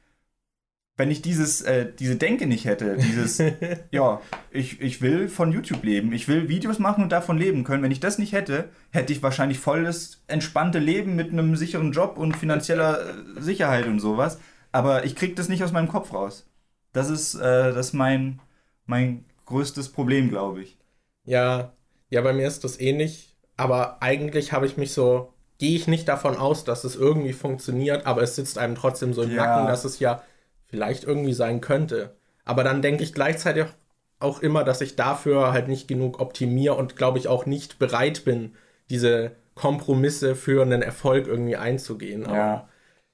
[0.97, 3.41] wenn ich dieses, äh, diese Denke nicht hätte, dieses,
[3.91, 4.21] ja,
[4.51, 7.91] ich, ich will von YouTube leben, ich will Videos machen und davon leben können, wenn
[7.91, 12.35] ich das nicht hätte, hätte ich wahrscheinlich volles, entspannte Leben mit einem sicheren Job und
[12.35, 14.39] finanzieller äh, Sicherheit und sowas.
[14.71, 16.49] Aber ich kriege das nicht aus meinem Kopf raus.
[16.93, 18.39] Das ist, äh, das ist mein,
[18.85, 20.77] mein größtes Problem, glaube ich.
[21.25, 21.73] Ja,
[22.09, 26.07] ja, bei mir ist das ähnlich, aber eigentlich habe ich mich so, gehe ich nicht
[26.07, 29.45] davon aus, dass es irgendwie funktioniert, aber es sitzt einem trotzdem so im ja.
[29.45, 30.23] Nacken, dass es ja
[30.67, 32.15] vielleicht irgendwie sein könnte.
[32.45, 33.65] Aber dann denke ich gleichzeitig
[34.19, 38.25] auch immer, dass ich dafür halt nicht genug optimiere und glaube ich auch nicht bereit
[38.25, 38.55] bin,
[38.89, 42.25] diese Kompromisse für einen Erfolg irgendwie einzugehen.
[42.25, 42.69] Aber ja,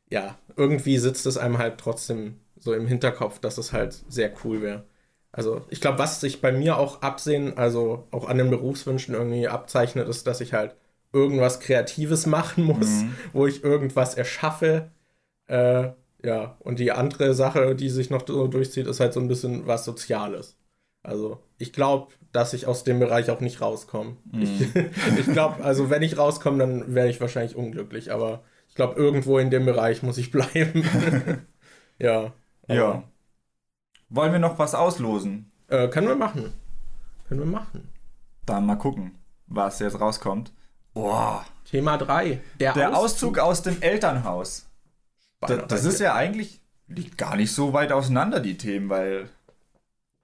[0.10, 4.62] ja irgendwie sitzt es einem halt trotzdem so im Hinterkopf, dass es halt sehr cool
[4.62, 4.86] wäre.
[5.34, 9.48] Also ich glaube, was sich bei mir auch absehen, also auch an den Berufswünschen irgendwie
[9.48, 10.76] abzeichnet, ist, dass ich halt
[11.12, 13.16] irgendwas Kreatives machen muss, mhm.
[13.34, 14.92] wo ich irgendwas erschaffe.
[15.48, 15.90] Äh,
[16.24, 19.68] ja, und die andere Sache, die sich noch so durchzieht, ist halt so ein bisschen
[19.68, 20.56] was Soziales.
[21.02, 24.18] Also ich glaube, dass ich aus dem Bereich auch nicht rauskomme.
[24.32, 24.42] Mhm.
[24.44, 24.62] Ich,
[25.20, 29.40] ich glaube, also wenn ich rauskomme, dann wäre ich wahrscheinlich unglücklich, aber ich glaube, irgendwo
[29.40, 30.86] in dem Bereich muss ich bleiben.
[32.00, 32.34] ja.
[32.68, 33.04] Ja.
[34.14, 35.52] Wollen wir noch was auslosen?
[35.70, 36.54] Äh, können wir machen.
[37.28, 37.90] Können wir machen.
[38.46, 40.54] Dann mal gucken, was jetzt rauskommt.
[40.94, 41.44] Boah.
[41.66, 42.40] Thema 3.
[42.60, 43.40] Der, Der Auszug.
[43.40, 43.40] Auszug.
[43.40, 44.68] aus dem Elternhaus.
[45.42, 49.30] Da, das ist ja eigentlich, liegt gar nicht so weit auseinander, die Themen, weil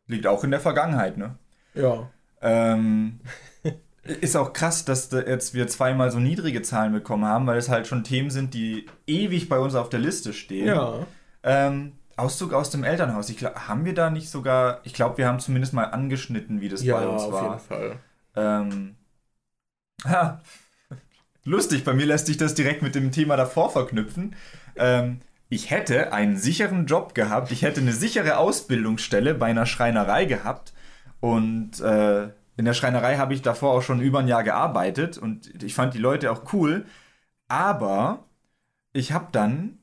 [0.06, 1.36] liegt auch in der Vergangenheit, ne?
[1.74, 2.12] Ja.
[2.42, 3.20] Ähm,
[4.04, 7.88] ist auch krass, dass jetzt wir zweimal so niedrige Zahlen bekommen haben, weil es halt
[7.88, 10.68] schon Themen sind, die ewig bei uns auf der Liste stehen.
[10.68, 11.08] Ja.
[11.42, 13.30] Ähm, Auszug aus dem Elternhaus.
[13.30, 14.82] Ich glaub, haben wir da nicht sogar.
[14.84, 17.44] Ich glaube, wir haben zumindest mal angeschnitten, wie das ja, bei uns war.
[17.44, 18.00] Ja, auf jeden Fall.
[18.36, 18.96] Ähm,
[20.06, 20.42] ha,
[21.44, 24.36] lustig, bei mir lässt sich das direkt mit dem Thema davor verknüpfen.
[24.76, 30.26] Ähm, ich hätte einen sicheren Job gehabt, ich hätte eine sichere Ausbildungsstelle bei einer Schreinerei
[30.26, 30.74] gehabt
[31.20, 35.64] und äh, in der Schreinerei habe ich davor auch schon über ein Jahr gearbeitet und
[35.64, 36.86] ich fand die Leute auch cool,
[37.48, 38.26] aber
[38.94, 39.79] ich habe dann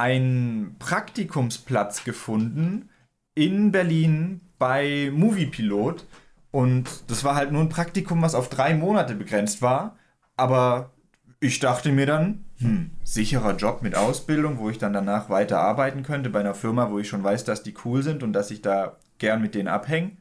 [0.00, 2.88] einen Praktikumsplatz gefunden
[3.34, 6.06] in Berlin bei Moviepilot.
[6.50, 9.98] Und das war halt nur ein Praktikum, was auf drei Monate begrenzt war.
[10.36, 10.94] Aber
[11.38, 16.02] ich dachte mir dann, hm, sicherer Job mit Ausbildung, wo ich dann danach weiter arbeiten
[16.02, 18.62] könnte bei einer Firma, wo ich schon weiß, dass die cool sind und dass ich
[18.62, 20.12] da gern mit denen abhänge.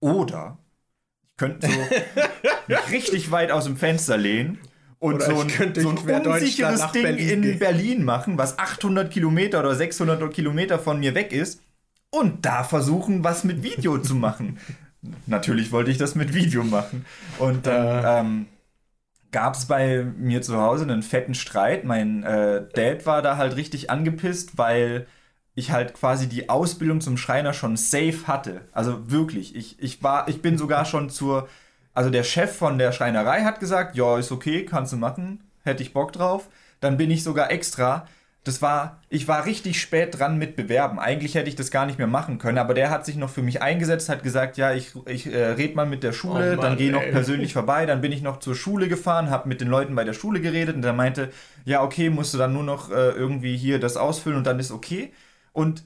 [0.00, 0.58] Oder
[1.30, 1.78] Ich könnte so
[2.66, 4.58] mich richtig weit aus dem Fenster lehnen
[4.98, 9.74] und so ein, so ein unsicheres Ding Berlin in Berlin machen, was 800 Kilometer oder
[9.74, 11.60] 600 Kilometer von mir weg ist
[12.10, 14.58] und da versuchen, was mit Video zu machen.
[15.26, 17.04] Natürlich wollte ich das mit Video machen.
[17.38, 18.20] Und dann äh.
[18.20, 18.46] ähm,
[19.30, 21.84] gab es bei mir zu Hause einen fetten Streit.
[21.84, 25.06] Mein äh, Dad war da halt richtig angepisst, weil
[25.54, 28.62] ich halt quasi die Ausbildung zum Schreiner schon safe hatte.
[28.72, 31.48] Also wirklich, ich, ich war, ich bin sogar schon zur,
[31.96, 35.82] also der Chef von der Schreinerei hat gesagt, ja, ist okay, kannst du machen, hätte
[35.82, 36.48] ich Bock drauf.
[36.80, 38.06] Dann bin ich sogar extra
[38.46, 41.00] das war, ich war richtig spät dran mit Bewerben.
[41.00, 43.42] Eigentlich hätte ich das gar nicht mehr machen können, aber der hat sich noch für
[43.42, 46.60] mich eingesetzt, hat gesagt, ja, ich, ich äh, red mal mit der Schule, oh Mann,
[46.60, 47.86] dann gehe noch persönlich vorbei.
[47.86, 50.76] Dann bin ich noch zur Schule gefahren, habe mit den Leuten bei der Schule geredet
[50.76, 51.32] und der meinte,
[51.64, 54.70] ja, okay, musst du dann nur noch äh, irgendwie hier das ausfüllen und dann ist
[54.70, 55.12] okay.
[55.52, 55.82] Und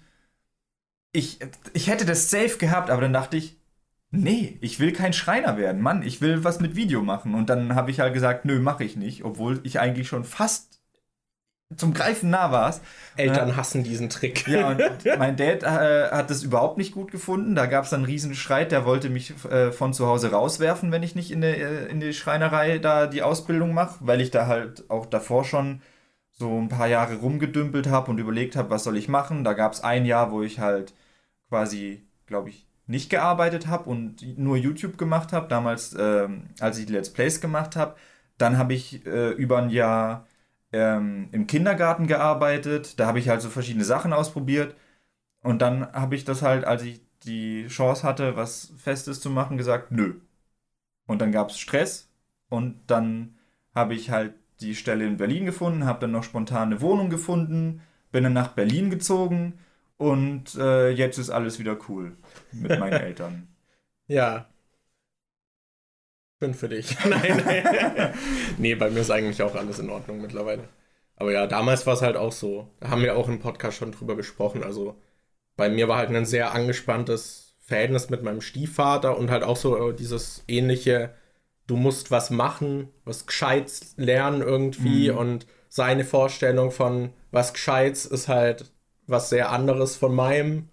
[1.13, 1.39] ich,
[1.73, 3.57] ich hätte das safe gehabt, aber dann dachte ich,
[4.11, 5.81] nee, ich will kein Schreiner werden.
[5.81, 7.35] Mann, ich will was mit Video machen.
[7.35, 10.81] Und dann habe ich halt gesagt, nö, mache ich nicht, obwohl ich eigentlich schon fast
[11.77, 12.83] zum Greifen nah warst.
[13.17, 14.47] Eltern äh, hassen diesen Trick.
[14.49, 14.83] Ja, und
[15.19, 17.55] mein Dad äh, hat das überhaupt nicht gut gefunden.
[17.55, 18.73] Da gab es einen riesen Streit.
[18.73, 22.01] Der wollte mich äh, von zu Hause rauswerfen, wenn ich nicht in, der, äh, in
[22.01, 25.81] die Schreinerei da die Ausbildung mache, weil ich da halt auch davor schon
[26.33, 29.45] so ein paar Jahre rumgedümpelt habe und überlegt habe, was soll ich machen.
[29.45, 30.95] Da gab es ein Jahr, wo ich halt
[31.49, 36.87] quasi, glaube ich, nicht gearbeitet habe und nur YouTube gemacht habe, damals, ähm, als ich
[36.87, 37.95] die Let's Plays gemacht habe.
[38.37, 40.27] Dann habe ich äh, über ein Jahr
[40.73, 42.99] ähm, im Kindergarten gearbeitet.
[42.99, 44.75] Da habe ich halt so verschiedene Sachen ausprobiert.
[45.43, 49.57] Und dann habe ich das halt, als ich die Chance hatte, was Festes zu machen,
[49.57, 50.15] gesagt, nö.
[51.07, 52.09] Und dann gab es Stress.
[52.49, 53.37] Und dann
[53.73, 57.83] habe ich halt die Stelle in Berlin gefunden, habe dann noch spontan eine Wohnung gefunden,
[58.11, 59.55] bin dann nach Berlin gezogen
[60.01, 62.17] und äh, jetzt ist alles wieder cool
[62.53, 63.49] mit meinen Eltern.
[64.07, 64.51] Ja,
[66.41, 66.97] bin für dich.
[67.05, 68.15] nein, nein.
[68.59, 70.65] nee, bei mir ist eigentlich auch alles in Ordnung mittlerweile.
[71.17, 72.67] Aber ja, damals war es halt auch so.
[72.81, 74.65] Da haben wir auch im Podcast schon drüber gesprochen.
[74.65, 74.99] Also
[75.57, 79.91] bei mir war halt ein sehr angespanntes Verhältnis mit meinem Stiefvater und halt auch so
[79.91, 81.15] äh, dieses ähnliche,
[81.67, 85.19] du musst was machen, was Gescheites lernen irgendwie mhm.
[85.19, 88.73] und seine Vorstellung von was Gescheites ist halt
[89.11, 90.69] was sehr anderes von meinem.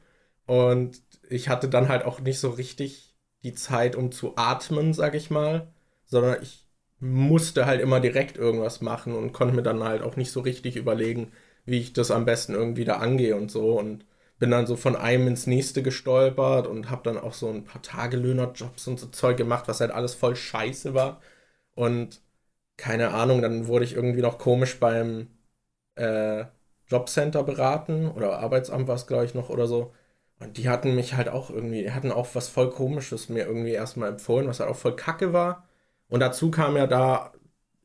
[0.45, 5.15] Und ich hatte dann halt auch nicht so richtig die Zeit, um zu atmen, sag
[5.15, 5.67] ich mal,
[6.05, 6.65] sondern ich
[6.99, 10.75] musste halt immer direkt irgendwas machen und konnte mir dann halt auch nicht so richtig
[10.75, 11.31] überlegen,
[11.65, 14.05] wie ich das am besten irgendwie da angehe und so und
[14.39, 17.81] bin dann so von einem ins nächste gestolpert und habe dann auch so ein paar
[17.81, 21.21] Tagelöhnerjobs und so Zeug gemacht, was halt alles voll scheiße war
[21.75, 22.21] und
[22.77, 25.29] keine Ahnung, dann wurde ich irgendwie noch komisch beim
[25.95, 26.45] äh,
[26.87, 29.93] Jobcenter beraten oder Arbeitsamt war es, glaube ich, noch oder so.
[30.39, 33.71] Und die hatten mich halt auch irgendwie, die hatten auch was voll Komisches mir irgendwie
[33.71, 35.67] erstmal empfohlen, was halt auch voll kacke war.
[36.09, 37.31] Und dazu kam ja da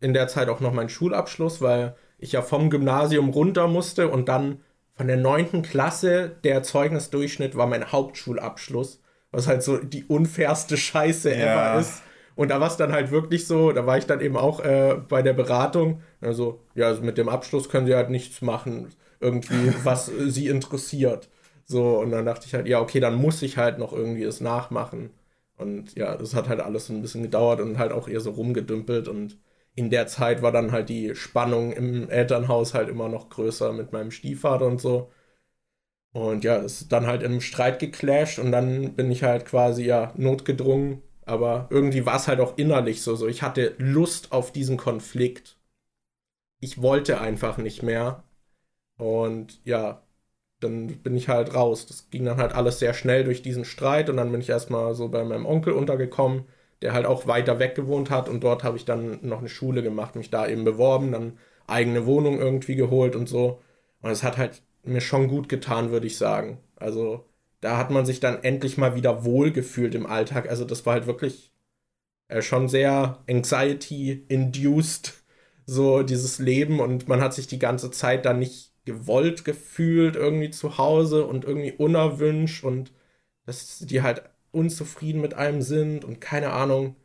[0.00, 4.28] in der Zeit auch noch mein Schulabschluss, weil ich ja vom Gymnasium runter musste und
[4.28, 4.60] dann
[4.94, 9.00] von der neunten Klasse der Zeugnisdurchschnitt war mein Hauptschulabschluss,
[9.30, 11.36] was halt so die unfairste Scheiße ja.
[11.36, 12.02] ever ist.
[12.34, 14.96] Und da war es dann halt wirklich so, da war ich dann eben auch äh,
[15.08, 18.88] bei der Beratung, also ja, also mit dem Abschluss können sie halt nichts machen,
[19.20, 21.28] irgendwie, was sie interessiert.
[21.64, 24.40] So, und dann dachte ich halt, ja, okay, dann muss ich halt noch irgendwie es
[24.40, 25.10] nachmachen.
[25.56, 29.08] Und ja, das hat halt alles ein bisschen gedauert und halt auch eher so rumgedümpelt.
[29.08, 29.38] Und
[29.74, 33.92] in der Zeit war dann halt die Spannung im Elternhaus halt immer noch größer mit
[33.92, 35.10] meinem Stiefvater und so.
[36.14, 39.84] Und ja, es ist dann halt im Streit geclasht und dann bin ich halt quasi
[39.84, 41.02] ja notgedrungen.
[41.24, 43.28] Aber irgendwie war es halt auch innerlich so, so.
[43.28, 45.56] Ich hatte Lust auf diesen Konflikt.
[46.60, 48.24] Ich wollte einfach nicht mehr.
[48.98, 50.02] Und ja,
[50.60, 51.86] dann bin ich halt raus.
[51.86, 54.94] Das ging dann halt alles sehr schnell durch diesen Streit und dann bin ich erstmal
[54.94, 56.46] so bei meinem Onkel untergekommen,
[56.82, 59.82] der halt auch weiter weg gewohnt hat und dort habe ich dann noch eine Schule
[59.82, 63.60] gemacht, mich da eben beworben, dann eigene Wohnung irgendwie geholt und so.
[64.02, 66.58] Und es hat halt mir schon gut getan, würde ich sagen.
[66.76, 67.24] Also
[67.62, 70.50] da hat man sich dann endlich mal wieder wohl gefühlt im Alltag.
[70.50, 71.52] Also das war halt wirklich
[72.28, 75.14] äh, schon sehr anxiety-induced,
[75.66, 80.50] so dieses Leben und man hat sich die ganze Zeit dann nicht gewollt gefühlt irgendwie
[80.50, 82.92] zu Hause und irgendwie unerwünscht und
[83.46, 86.96] dass die halt unzufrieden mit einem sind und keine Ahnung.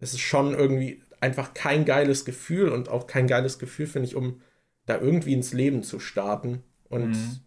[0.00, 4.16] Es ist schon irgendwie einfach kein geiles Gefühl und auch kein geiles Gefühl, finde ich,
[4.16, 4.40] um
[4.86, 6.62] da irgendwie ins Leben zu starten.
[6.88, 7.40] Und mhm.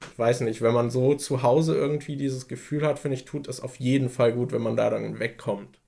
[0.00, 3.48] Ich weiß nicht, wenn man so zu Hause irgendwie dieses Gefühl hat, finde ich, tut
[3.48, 5.80] es auf jeden Fall gut, wenn man da dann wegkommt.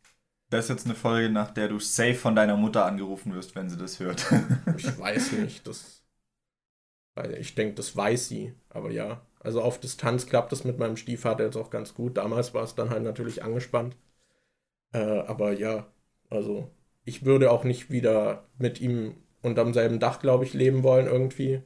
[0.51, 3.69] Das ist jetzt eine Folge, nach der du safe von deiner Mutter angerufen wirst, wenn
[3.69, 4.27] sie das hört.
[4.77, 5.97] ich weiß nicht, das
[7.39, 8.55] ich denke, das weiß sie.
[8.69, 12.17] Aber ja, also auf Distanz klappt es mit meinem Stiefvater jetzt auch ganz gut.
[12.17, 13.97] Damals war es dann halt natürlich angespannt.
[14.93, 15.87] Äh, aber ja,
[16.31, 16.71] also
[17.05, 21.63] ich würde auch nicht wieder mit ihm unterm selben Dach, glaube ich, leben wollen irgendwie.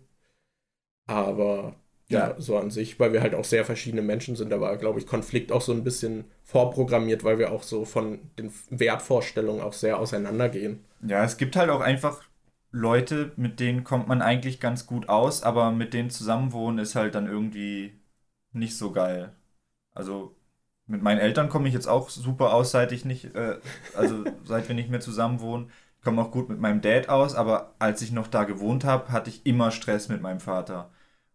[1.07, 1.75] Aber
[2.11, 4.99] ja, so an sich, weil wir halt auch sehr verschiedene Menschen sind, da war, glaube
[4.99, 9.73] ich, Konflikt auch so ein bisschen vorprogrammiert, weil wir auch so von den Wertvorstellungen auch
[9.73, 10.85] sehr auseinandergehen.
[11.07, 12.23] Ja, es gibt halt auch einfach
[12.73, 17.15] Leute, mit denen kommt man eigentlich ganz gut aus, aber mit denen zusammenwohnen ist halt
[17.15, 18.01] dann irgendwie
[18.53, 19.33] nicht so geil.
[19.95, 20.37] Also
[20.87, 23.59] mit meinen Eltern komme ich jetzt auch super aus, seit ich nicht, äh,
[23.95, 25.71] also seit wir nicht mehr zusammen wohnen.
[25.99, 29.13] Ich komme auch gut mit meinem Dad aus, aber als ich noch da gewohnt habe,
[29.13, 30.91] hatte ich immer Stress mit meinem Vater.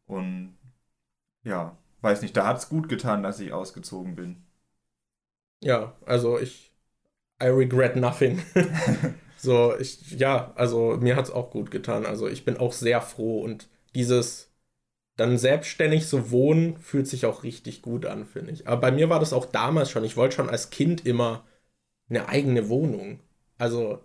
[0.08, 0.58] Und
[1.46, 4.44] ja, weiß nicht, da hat es gut getan, dass ich ausgezogen bin.
[5.62, 6.72] Ja, also ich,
[7.42, 8.44] I regret nothing.
[9.38, 12.06] so, ich, ja, also mir hat es auch gut getan.
[12.08, 14.52] Also ich bin auch sehr froh und dieses
[15.18, 18.68] dann selbstständig so wohnen fühlt sich auch richtig gut an, finde ich.
[18.68, 20.06] Aber bei mir war das auch damals schon.
[20.06, 21.46] Ich wollte schon als Kind immer
[22.10, 23.22] eine eigene Wohnung.
[23.60, 24.02] Also,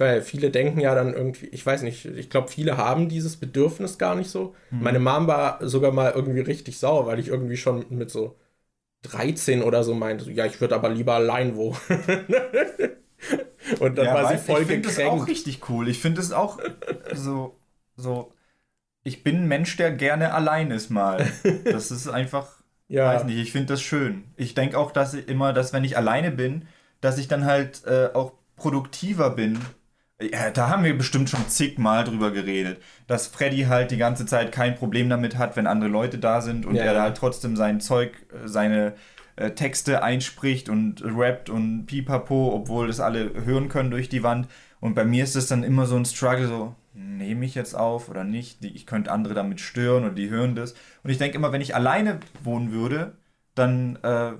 [0.00, 3.98] weiß, viele denken ja dann irgendwie, ich weiß nicht, ich glaube, viele haben dieses Bedürfnis
[3.98, 4.54] gar nicht so.
[4.70, 4.82] Mhm.
[4.82, 8.38] Meine Mom war sogar mal irgendwie richtig sauer, weil ich irgendwie schon mit so
[9.02, 11.78] 13 oder so meinte, ja, ich würde aber lieber allein wohnen.
[13.78, 14.86] Und dann ja, war sie voll ich gekränkt.
[14.86, 15.88] Ich finde das auch richtig cool.
[15.88, 16.58] Ich finde es auch
[17.14, 17.56] so,
[17.96, 18.32] so
[19.02, 21.26] ich bin ein Mensch, der gerne allein ist mal.
[21.64, 22.48] Das ist einfach,
[22.88, 23.06] ja.
[23.06, 24.24] weiß nicht, ich finde das schön.
[24.36, 26.66] Ich denke auch, dass ich immer, dass wenn ich alleine bin,
[27.00, 29.58] dass ich dann halt äh, auch produktiver bin.
[30.20, 34.52] Ja, da haben wir bestimmt schon zigmal drüber geredet, dass Freddy halt die ganze Zeit
[34.52, 36.84] kein Problem damit hat, wenn andere Leute da sind und ja.
[36.84, 38.94] er halt trotzdem sein Zeug, äh, seine
[39.36, 44.48] äh, Texte einspricht und rappt und pipapo, obwohl das alle hören können durch die Wand.
[44.80, 48.08] Und bei mir ist es dann immer so ein Struggle, so, nehme ich jetzt auf
[48.10, 48.64] oder nicht?
[48.64, 50.74] Ich könnte andere damit stören und die hören das.
[51.02, 53.16] Und ich denke immer, wenn ich alleine wohnen würde,
[53.54, 54.32] dann äh,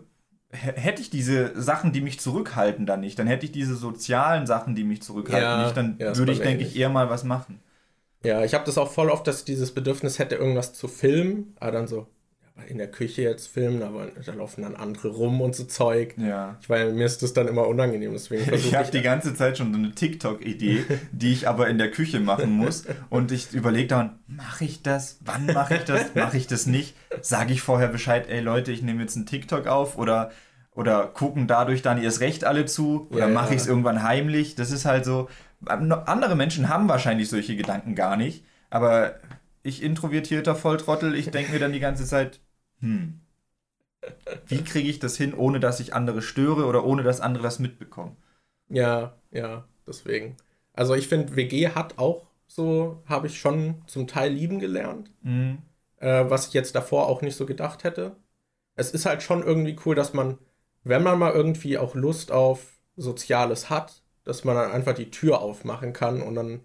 [0.52, 3.18] hätte ich diese Sachen, die mich zurückhalten, dann nicht.
[3.18, 5.76] Dann hätte ich diese sozialen Sachen, die mich zurückhalten, ja, nicht.
[5.76, 7.60] Dann ja, würde ich, denke ich, eher mal was machen.
[8.22, 11.56] Ja, ich habe das auch voll oft, dass ich dieses Bedürfnis hätte, irgendwas zu filmen,
[11.58, 12.06] aber dann so,
[12.68, 16.14] in der Küche jetzt filmen, aber da laufen dann andere rum und so Zeug.
[16.16, 16.56] Ja.
[16.60, 19.72] Ich meine, mir ist das dann immer unangenehm, deswegen Ich habe die ganze Zeit schon
[19.72, 22.84] so eine TikTok-Idee, die ich aber in der Küche machen muss.
[23.10, 25.18] Und ich überlege dann, mache ich das?
[25.24, 26.14] Wann mache ich das?
[26.14, 26.94] Mache ich das nicht?
[27.20, 30.30] Sage ich vorher Bescheid, ey Leute, ich nehme jetzt einen TikTok auf oder
[30.72, 34.54] oder gucken dadurch dann erst recht alle zu oder ja, mache ich es irgendwann heimlich.
[34.54, 35.28] Das ist halt so.
[35.66, 39.16] Andere Menschen haben wahrscheinlich solche Gedanken gar nicht, aber
[39.62, 42.40] ich introvertierter Volltrottel, ich denke mir dann die ganze Zeit,
[42.80, 43.20] hm,
[44.46, 47.58] wie kriege ich das hin, ohne dass ich andere störe oder ohne dass andere das
[47.58, 48.16] mitbekommen?
[48.68, 50.36] Ja, ja, deswegen.
[50.72, 55.58] Also ich finde, WG hat auch so, habe ich schon zum Teil lieben gelernt, mhm.
[55.98, 58.16] äh, was ich jetzt davor auch nicht so gedacht hätte.
[58.74, 60.38] Es ist halt schon irgendwie cool, dass man,
[60.84, 65.40] wenn man mal irgendwie auch Lust auf Soziales hat, dass man dann einfach die Tür
[65.40, 66.60] aufmachen kann und dann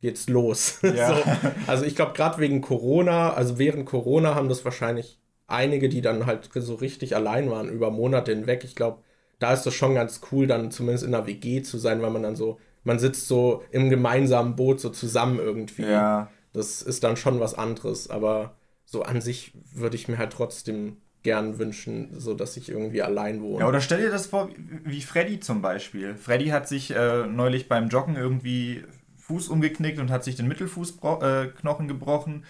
[0.00, 0.80] geht's los.
[0.82, 1.16] Ja.
[1.16, 1.22] so.
[1.66, 6.26] Also ich glaube, gerade wegen Corona, also während Corona haben das wahrscheinlich einige, die dann
[6.26, 8.64] halt so richtig allein waren über Monate hinweg.
[8.64, 9.02] Ich glaube,
[9.38, 12.22] da ist das schon ganz cool, dann zumindest in einer WG zu sein, weil man
[12.22, 15.82] dann so, man sitzt so im gemeinsamen Boot so zusammen irgendwie.
[15.82, 16.30] Ja.
[16.52, 20.96] Das ist dann schon was anderes, aber so an sich würde ich mir halt trotzdem
[21.22, 23.60] gern wünschen, so dass ich irgendwie allein wohne.
[23.60, 24.48] Ja, oder stell dir das vor,
[24.84, 26.14] wie Freddy zum Beispiel.
[26.14, 28.84] Freddy hat sich äh, neulich beim Joggen irgendwie
[29.18, 32.44] Fuß umgeknickt und hat sich den Mittelfußknochen äh, gebrochen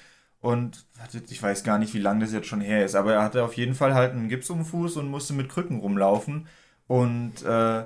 [0.46, 0.86] und
[1.28, 3.54] ich weiß gar nicht, wie lange das jetzt schon her ist, aber er hatte auf
[3.54, 6.46] jeden Fall halt einen Gips um den Fuß und musste mit Krücken rumlaufen.
[6.86, 7.84] Und äh,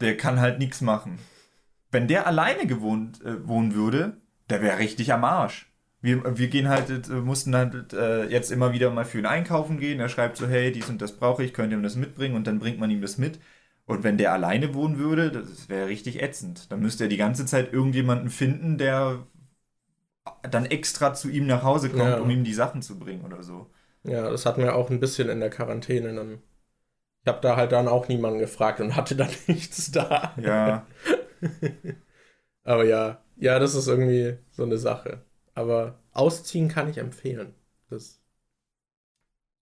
[0.00, 1.20] der kann halt nichts machen.
[1.92, 4.16] Wenn der alleine gewohnt, äh, wohnen würde,
[4.50, 5.72] der wäre richtig am Arsch.
[6.00, 9.78] Wir, wir gehen halt, äh, mussten halt äh, jetzt immer wieder mal für ihn einkaufen
[9.78, 10.00] gehen.
[10.00, 12.34] Er schreibt so, hey, dies und das brauche ich, könnt ihr ihm das mitbringen?
[12.34, 13.38] Und dann bringt man ihm das mit.
[13.86, 16.72] Und wenn der alleine wohnen würde, das wäre richtig ätzend.
[16.72, 19.24] Dann müsste er die ganze Zeit irgendjemanden finden, der
[20.42, 22.18] dann extra zu ihm nach Hause kommt, ja.
[22.18, 23.70] um ihm die Sachen zu bringen oder so.
[24.04, 26.14] Ja, das hatten wir auch ein bisschen in der Quarantäne.
[26.14, 26.42] Dann,
[27.22, 30.34] ich habe da halt dann auch niemanden gefragt und hatte dann nichts da.
[30.40, 30.86] Ja.
[32.64, 35.24] Aber ja, ja, das ist irgendwie so eine Sache.
[35.54, 37.54] Aber ausziehen kann ich empfehlen.
[37.90, 38.22] Das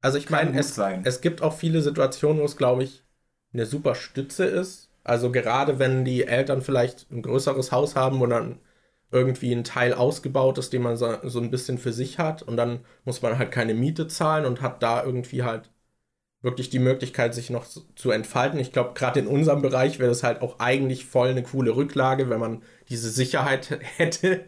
[0.02, 3.04] also ich meine, es, es gibt auch viele Situationen, wo es, glaube ich,
[3.52, 4.90] eine super Stütze ist.
[5.04, 8.58] Also gerade wenn die Eltern vielleicht ein größeres Haus haben, wo dann
[9.12, 12.56] irgendwie ein Teil ausgebaut ist, den man so, so ein bisschen für sich hat und
[12.56, 15.70] dann muss man halt keine Miete zahlen und hat da irgendwie halt
[16.42, 18.58] wirklich die Möglichkeit, sich noch zu, entfalten.
[18.58, 22.30] Ich glaube, gerade in unserem Bereich wäre das halt auch eigentlich voll eine coole Rücklage,
[22.30, 24.44] wenn man diese Sicherheit hätte.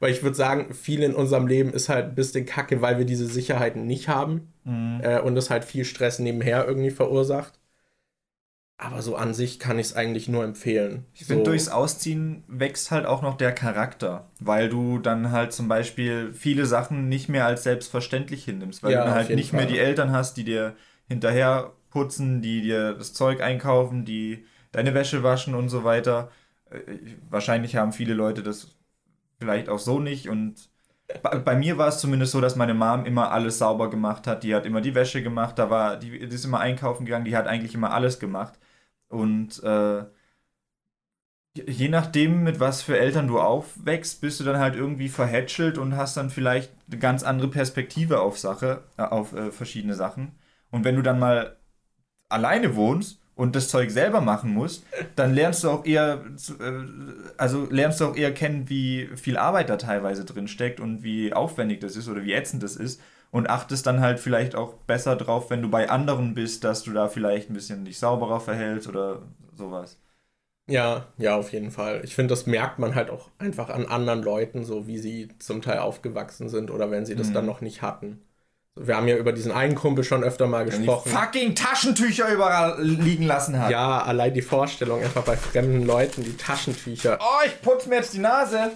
[0.00, 3.04] Weil ich würde sagen, viel in unserem Leben ist halt ein bisschen kacke, weil wir
[3.04, 5.00] diese Sicherheiten nicht haben mhm.
[5.02, 7.59] äh, und das halt viel Stress nebenher irgendwie verursacht.
[8.80, 11.06] Aber so an sich kann ich es eigentlich nur empfehlen.
[11.12, 15.52] Ich so, finde, durchs Ausziehen wächst halt auch noch der Charakter, weil du dann halt
[15.52, 19.66] zum Beispiel viele Sachen nicht mehr als selbstverständlich hinnimmst, weil Ja, du halt nicht mehr
[19.66, 19.66] Fall.
[19.66, 20.76] die Eltern hast, die dir
[21.08, 26.30] hinterher putzen, die dir das Zeug einkaufen, die deine Wäsche waschen und so weiter.
[26.70, 26.80] Äh,
[27.28, 28.76] Wahrscheinlich haben viele Leute das
[29.38, 30.68] vielleicht auch so nicht und
[31.22, 34.44] bei, bei mir war es zumindest so, dass meine Mom immer alles sauber gemacht hat.
[34.44, 37.36] Die hat immer die Wäsche gemacht, da war, die, die ist immer einkaufen gegangen, die
[37.36, 38.54] hat eigentlich immer alles gemacht.
[39.10, 40.04] Und äh,
[41.54, 45.96] je nachdem, mit was für Eltern du aufwächst, bist du dann halt irgendwie verhätschelt und
[45.96, 50.38] hast dann vielleicht eine ganz andere Perspektive auf Sache, äh, auf äh, verschiedene Sachen.
[50.70, 51.56] Und wenn du dann mal
[52.28, 54.86] alleine wohnst und das Zeug selber machen musst,
[55.16, 56.24] dann lernst du auch eher,
[56.60, 56.72] äh,
[57.36, 61.32] also lernst du auch eher kennen, wie viel Arbeit da teilweise drin steckt und wie
[61.32, 63.00] aufwendig das ist oder wie ätzend das ist.
[63.32, 66.92] Und achtest dann halt vielleicht auch besser drauf, wenn du bei anderen bist, dass du
[66.92, 69.22] da vielleicht ein bisschen dich sauberer verhältst oder
[69.54, 69.98] sowas.
[70.68, 72.00] Ja, ja, auf jeden Fall.
[72.04, 75.62] Ich finde, das merkt man halt auch einfach an anderen Leuten, so wie sie zum
[75.62, 77.34] Teil aufgewachsen sind oder wenn sie das Mhm.
[77.34, 78.20] dann noch nicht hatten.
[78.76, 81.10] Wir haben ja über diesen einen Kumpel schon öfter mal Wenn die gesprochen.
[81.10, 83.70] fucking Taschentücher überall liegen lassen hat.
[83.70, 87.18] Ja, allein die Vorstellung, einfach bei fremden Leuten die Taschentücher.
[87.20, 88.70] Oh, ich putze mir jetzt die Nase.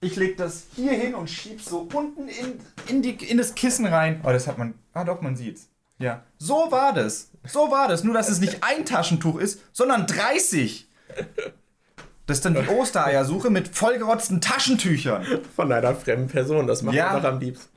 [0.00, 3.86] Ich leg das hier hin und schieb so unten in, in, die, in das Kissen
[3.86, 4.20] rein.
[4.24, 4.74] Oh, das hat man.
[4.92, 5.68] Ah, doch, man sieht's.
[5.98, 6.22] Ja.
[6.38, 7.30] So war das.
[7.46, 8.04] So war das.
[8.04, 10.88] Nur, dass es nicht ein Taschentuch ist, sondern 30.
[12.26, 15.24] Das ist dann die Ostereiersuche mit vollgerotzten Taschentüchern.
[15.54, 16.66] von einer fremden Person.
[16.66, 17.12] Das macht Ja.
[17.12, 17.68] man doch am liebsten.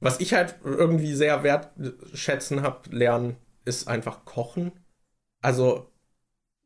[0.00, 4.72] Was ich halt irgendwie sehr wertschätzen habe, lernen, ist einfach kochen.
[5.40, 5.90] Also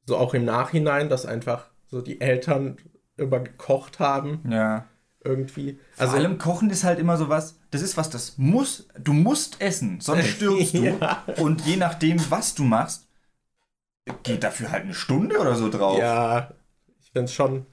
[0.06, 2.76] so auch im Nachhinein, dass einfach so die Eltern
[3.16, 4.86] über gekocht haben Ja.
[5.26, 5.78] Irgendwie.
[5.94, 9.12] Vor Also allem Kochen ist halt immer so was, das ist was, das muss, du
[9.12, 10.84] musst essen, sonst stirbst du.
[10.84, 11.24] Ja.
[11.38, 13.08] Und je nachdem, was du machst,
[14.22, 15.98] geht dafür halt eine Stunde oder so drauf.
[15.98, 16.50] ja,
[17.00, 17.66] ich finde es schon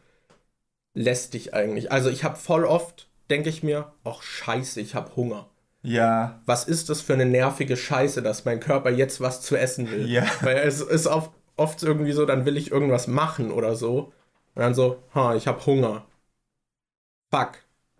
[0.94, 1.92] lästig eigentlich.
[1.92, 5.50] Also ich habe voll oft, denke ich mir, ach scheiße, ich habe Hunger.
[5.86, 6.42] Ja.
[6.46, 10.10] was ist das für eine nervige Scheiße, dass mein Körper jetzt was zu essen will.
[10.10, 10.24] Ja.
[10.40, 14.14] Weil es ist oft, oft irgendwie so, dann will ich irgendwas machen oder so.
[14.56, 16.06] Und dann so, ha, ich habe Hunger.
[17.34, 17.54] Fuck.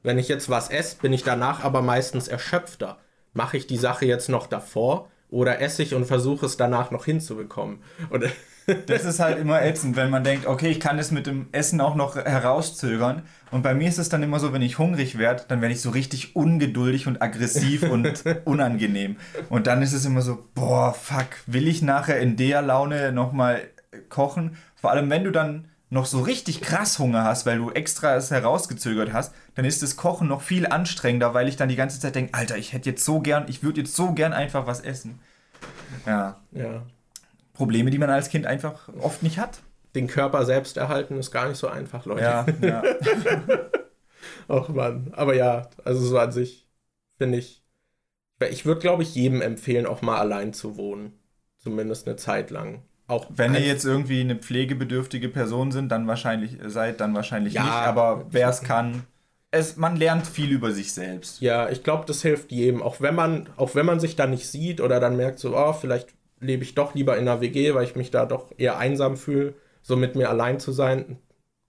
[0.04, 3.00] Wenn ich jetzt was esse, bin ich danach aber meistens erschöpfter.
[3.34, 7.06] Mache ich die Sache jetzt noch davor oder esse ich und versuche es danach noch
[7.06, 7.80] hinzubekommen?
[8.12, 8.26] Und
[8.86, 11.82] Das ist halt immer ätzend, wenn man denkt, okay, ich kann das mit dem Essen
[11.82, 13.24] auch noch herauszögern.
[13.50, 15.82] Und bei mir ist es dann immer so, wenn ich hungrig werde, dann werde ich
[15.82, 19.18] so richtig ungeduldig und aggressiv und unangenehm.
[19.50, 23.62] Und dann ist es immer so, boah, fuck, will ich nachher in der Laune nochmal
[24.10, 24.58] kochen?
[24.76, 28.32] Vor allem, wenn du dann noch so richtig krass Hunger hast, weil du extra es
[28.32, 32.16] herausgezögert hast, dann ist das Kochen noch viel anstrengender, weil ich dann die ganze Zeit
[32.16, 35.20] denke, Alter, ich hätte jetzt so gern, ich würde jetzt so gern einfach was essen.
[36.06, 36.84] Ja, ja,
[37.54, 39.62] Probleme, die man als Kind einfach oft nicht hat.
[39.96, 42.22] den Körper selbst erhalten ist gar nicht so einfach, Leute.
[42.22, 42.84] Ja, ja.
[44.48, 46.68] Ach man, aber ja, also so an sich
[47.18, 47.64] finde ich,
[48.50, 51.20] ich würde glaube ich jedem empfehlen, auch mal allein zu wohnen.
[51.60, 52.84] Zumindest eine Zeit lang.
[53.08, 57.64] Auch Wenn ihr jetzt irgendwie eine pflegebedürftige Person sind, dann wahrscheinlich seid, dann wahrscheinlich Ja.
[57.64, 57.72] nicht.
[57.74, 59.04] Aber wer es kann,
[59.52, 61.42] es, man lernt viel über sich selbst.
[61.42, 62.82] Ja, ich glaube, das hilft jedem.
[62.82, 65.74] Auch wenn man, auch wenn man sich da nicht sieht oder dann merkt so, oh,
[65.74, 69.16] vielleicht lebe ich doch lieber in einer WG, weil ich mich da doch eher einsam
[69.18, 71.18] fühle, so mit mir allein zu sein.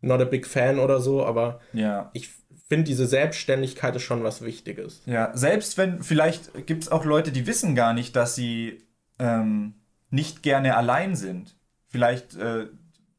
[0.00, 2.10] Not a big fan oder so, aber Ja.
[2.14, 2.30] ich
[2.68, 5.02] finde, diese Selbstständigkeit ist schon was Wichtiges.
[5.06, 8.82] Ja, selbst wenn, vielleicht gibt es auch Leute, die wissen gar nicht, dass sie
[9.18, 9.74] ähm,
[10.10, 11.56] nicht gerne allein sind.
[11.88, 12.66] Vielleicht, äh,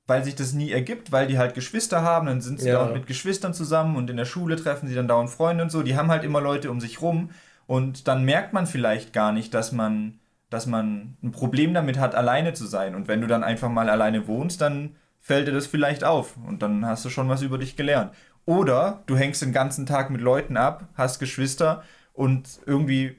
[0.08, 2.76] weil sich das nie ergibt, weil die halt Geschwister haben, dann sind sie Ja.
[2.76, 5.82] dauernd mit Geschwistern zusammen und in der Schule treffen sie dann dauernd Freunde und so.
[5.82, 7.32] Die haben halt immer Leute um sich rum
[7.68, 10.20] und dann merkt man vielleicht gar nicht, dass man,
[10.50, 12.94] dass man ein Problem damit hat, alleine zu sein.
[12.94, 16.62] Und wenn du dann einfach mal alleine wohnst, dann fällt dir das vielleicht auf und
[16.62, 18.14] dann hast du schon was über dich gelernt.
[18.46, 21.82] Oder du hängst den ganzen Tag mit Leuten ab, hast Geschwister
[22.14, 23.16] und irgendwie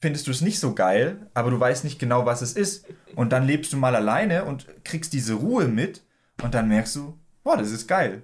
[0.00, 2.86] findest du es nicht so geil, aber du weißt nicht genau, was es ist.
[3.14, 6.02] Und dann lebst du mal alleine und kriegst diese Ruhe mit
[6.42, 8.22] und dann merkst du, boah, das ist geil.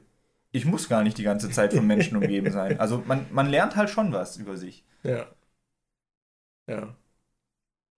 [0.53, 2.81] Ich muss gar nicht die ganze Zeit von Menschen umgeben sein.
[2.81, 4.85] Also man, man lernt halt schon was über sich.
[5.03, 5.27] Ja.
[6.67, 6.97] Ja.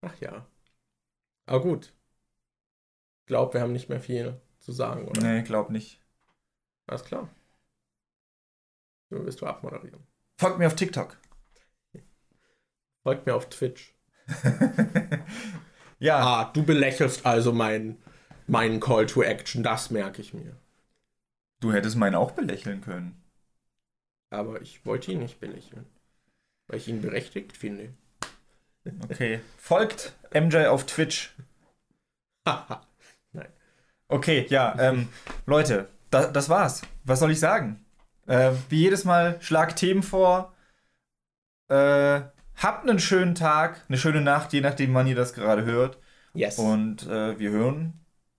[0.02, 0.46] Ach ja.
[1.46, 1.92] Aber gut.
[3.22, 5.22] Ich glaube, wir haben nicht mehr viel zu sagen, oder?
[5.22, 6.02] Nee, glaub nicht.
[6.86, 7.28] Alles klar.
[9.10, 10.06] So willst du abmoderieren.
[10.38, 11.16] Folgt mir auf TikTok.
[13.08, 13.94] Folgt mir auf Twitch.
[15.98, 17.96] ja, Ah, du belächelst also meinen
[18.46, 20.54] meinen Call to Action, das merke ich mir.
[21.60, 23.18] du hättest meinen auch belächeln können.
[24.28, 25.86] Aber ich wollte ihn nicht belächeln.
[26.66, 27.94] Weil ich ihn berechtigt finde.
[29.04, 29.40] Okay.
[29.56, 31.34] Folgt MJ auf Twitch.
[32.46, 32.86] Haha.
[33.32, 33.48] Nein.
[34.08, 35.08] Okay, ja, ähm,
[35.46, 36.82] Leute, da, das war's.
[37.04, 37.82] Was soll ich sagen?
[38.26, 40.54] Äh, wie jedes Mal, schlag Themen vor.
[41.68, 42.20] Äh,
[42.58, 45.98] habt einen schönen Tag, eine schöne Nacht, je nachdem, wann ihr das gerade hört.
[46.34, 46.58] Yes.
[46.58, 47.94] Und äh, wir hören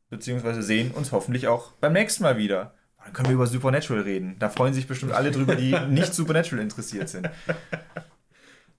[0.10, 0.62] bzw.
[0.62, 2.74] sehen uns hoffentlich auch beim nächsten Mal wieder.
[3.04, 4.36] Dann können wir über Supernatural reden.
[4.40, 7.30] Da freuen sich bestimmt alle drüber, die nicht Supernatural interessiert sind.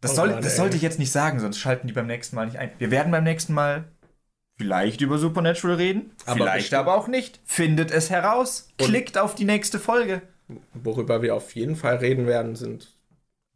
[0.01, 2.37] Das, Oh soll, Mann, das sollte ich jetzt nicht sagen, sonst schalten die beim nächsten
[2.37, 2.71] Mal nicht ein.
[2.79, 3.85] Wir werden beim nächsten Mal
[4.59, 6.81] vielleicht über Supernatural reden, Aber vielleicht bestimmt.
[6.81, 7.41] aber auch nicht.
[7.45, 8.69] Findet es heraus.
[8.81, 10.23] Und- Klickt auf die nächste Folge.
[10.75, 12.97] Worüber wir auf jeden Fall reden werden, sind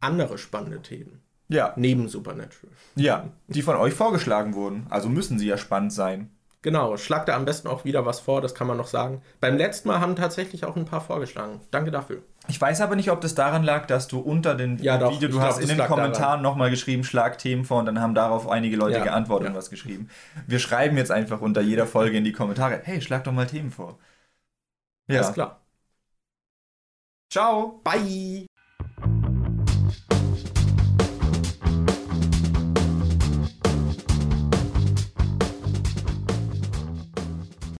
[0.01, 1.21] andere spannende Themen.
[1.47, 2.71] Ja, Neben Supernatural.
[2.95, 4.87] ja, die von euch vorgeschlagen wurden.
[4.89, 6.31] Also müssen sie ja spannend sein.
[6.63, 9.21] Genau, schlag da am besten auch wieder was vor, das kann man noch sagen.
[9.39, 11.61] Beim letzten Mal haben tatsächlich auch ein paar vorgeschlagen.
[11.69, 12.23] Danke dafür.
[12.47, 15.29] Ich weiß aber nicht, ob das daran lag, dass du unter den Ja, doch, Video,
[15.29, 18.49] du hast glaub, in den Kommentaren nochmal geschrieben, schlag Themen vor und dann haben darauf
[18.49, 19.57] einige Leute Ja, geantwortet und ja.
[19.59, 20.09] was geschrieben.
[20.47, 23.69] Wir schreiben jetzt einfach unter jeder Folge in die Kommentare, hey, schlag doch mal Themen
[23.69, 23.99] vor.
[25.07, 25.21] Ja.
[25.21, 25.61] Alles klar.
[27.29, 27.81] Ciao.
[27.83, 28.47] Bye!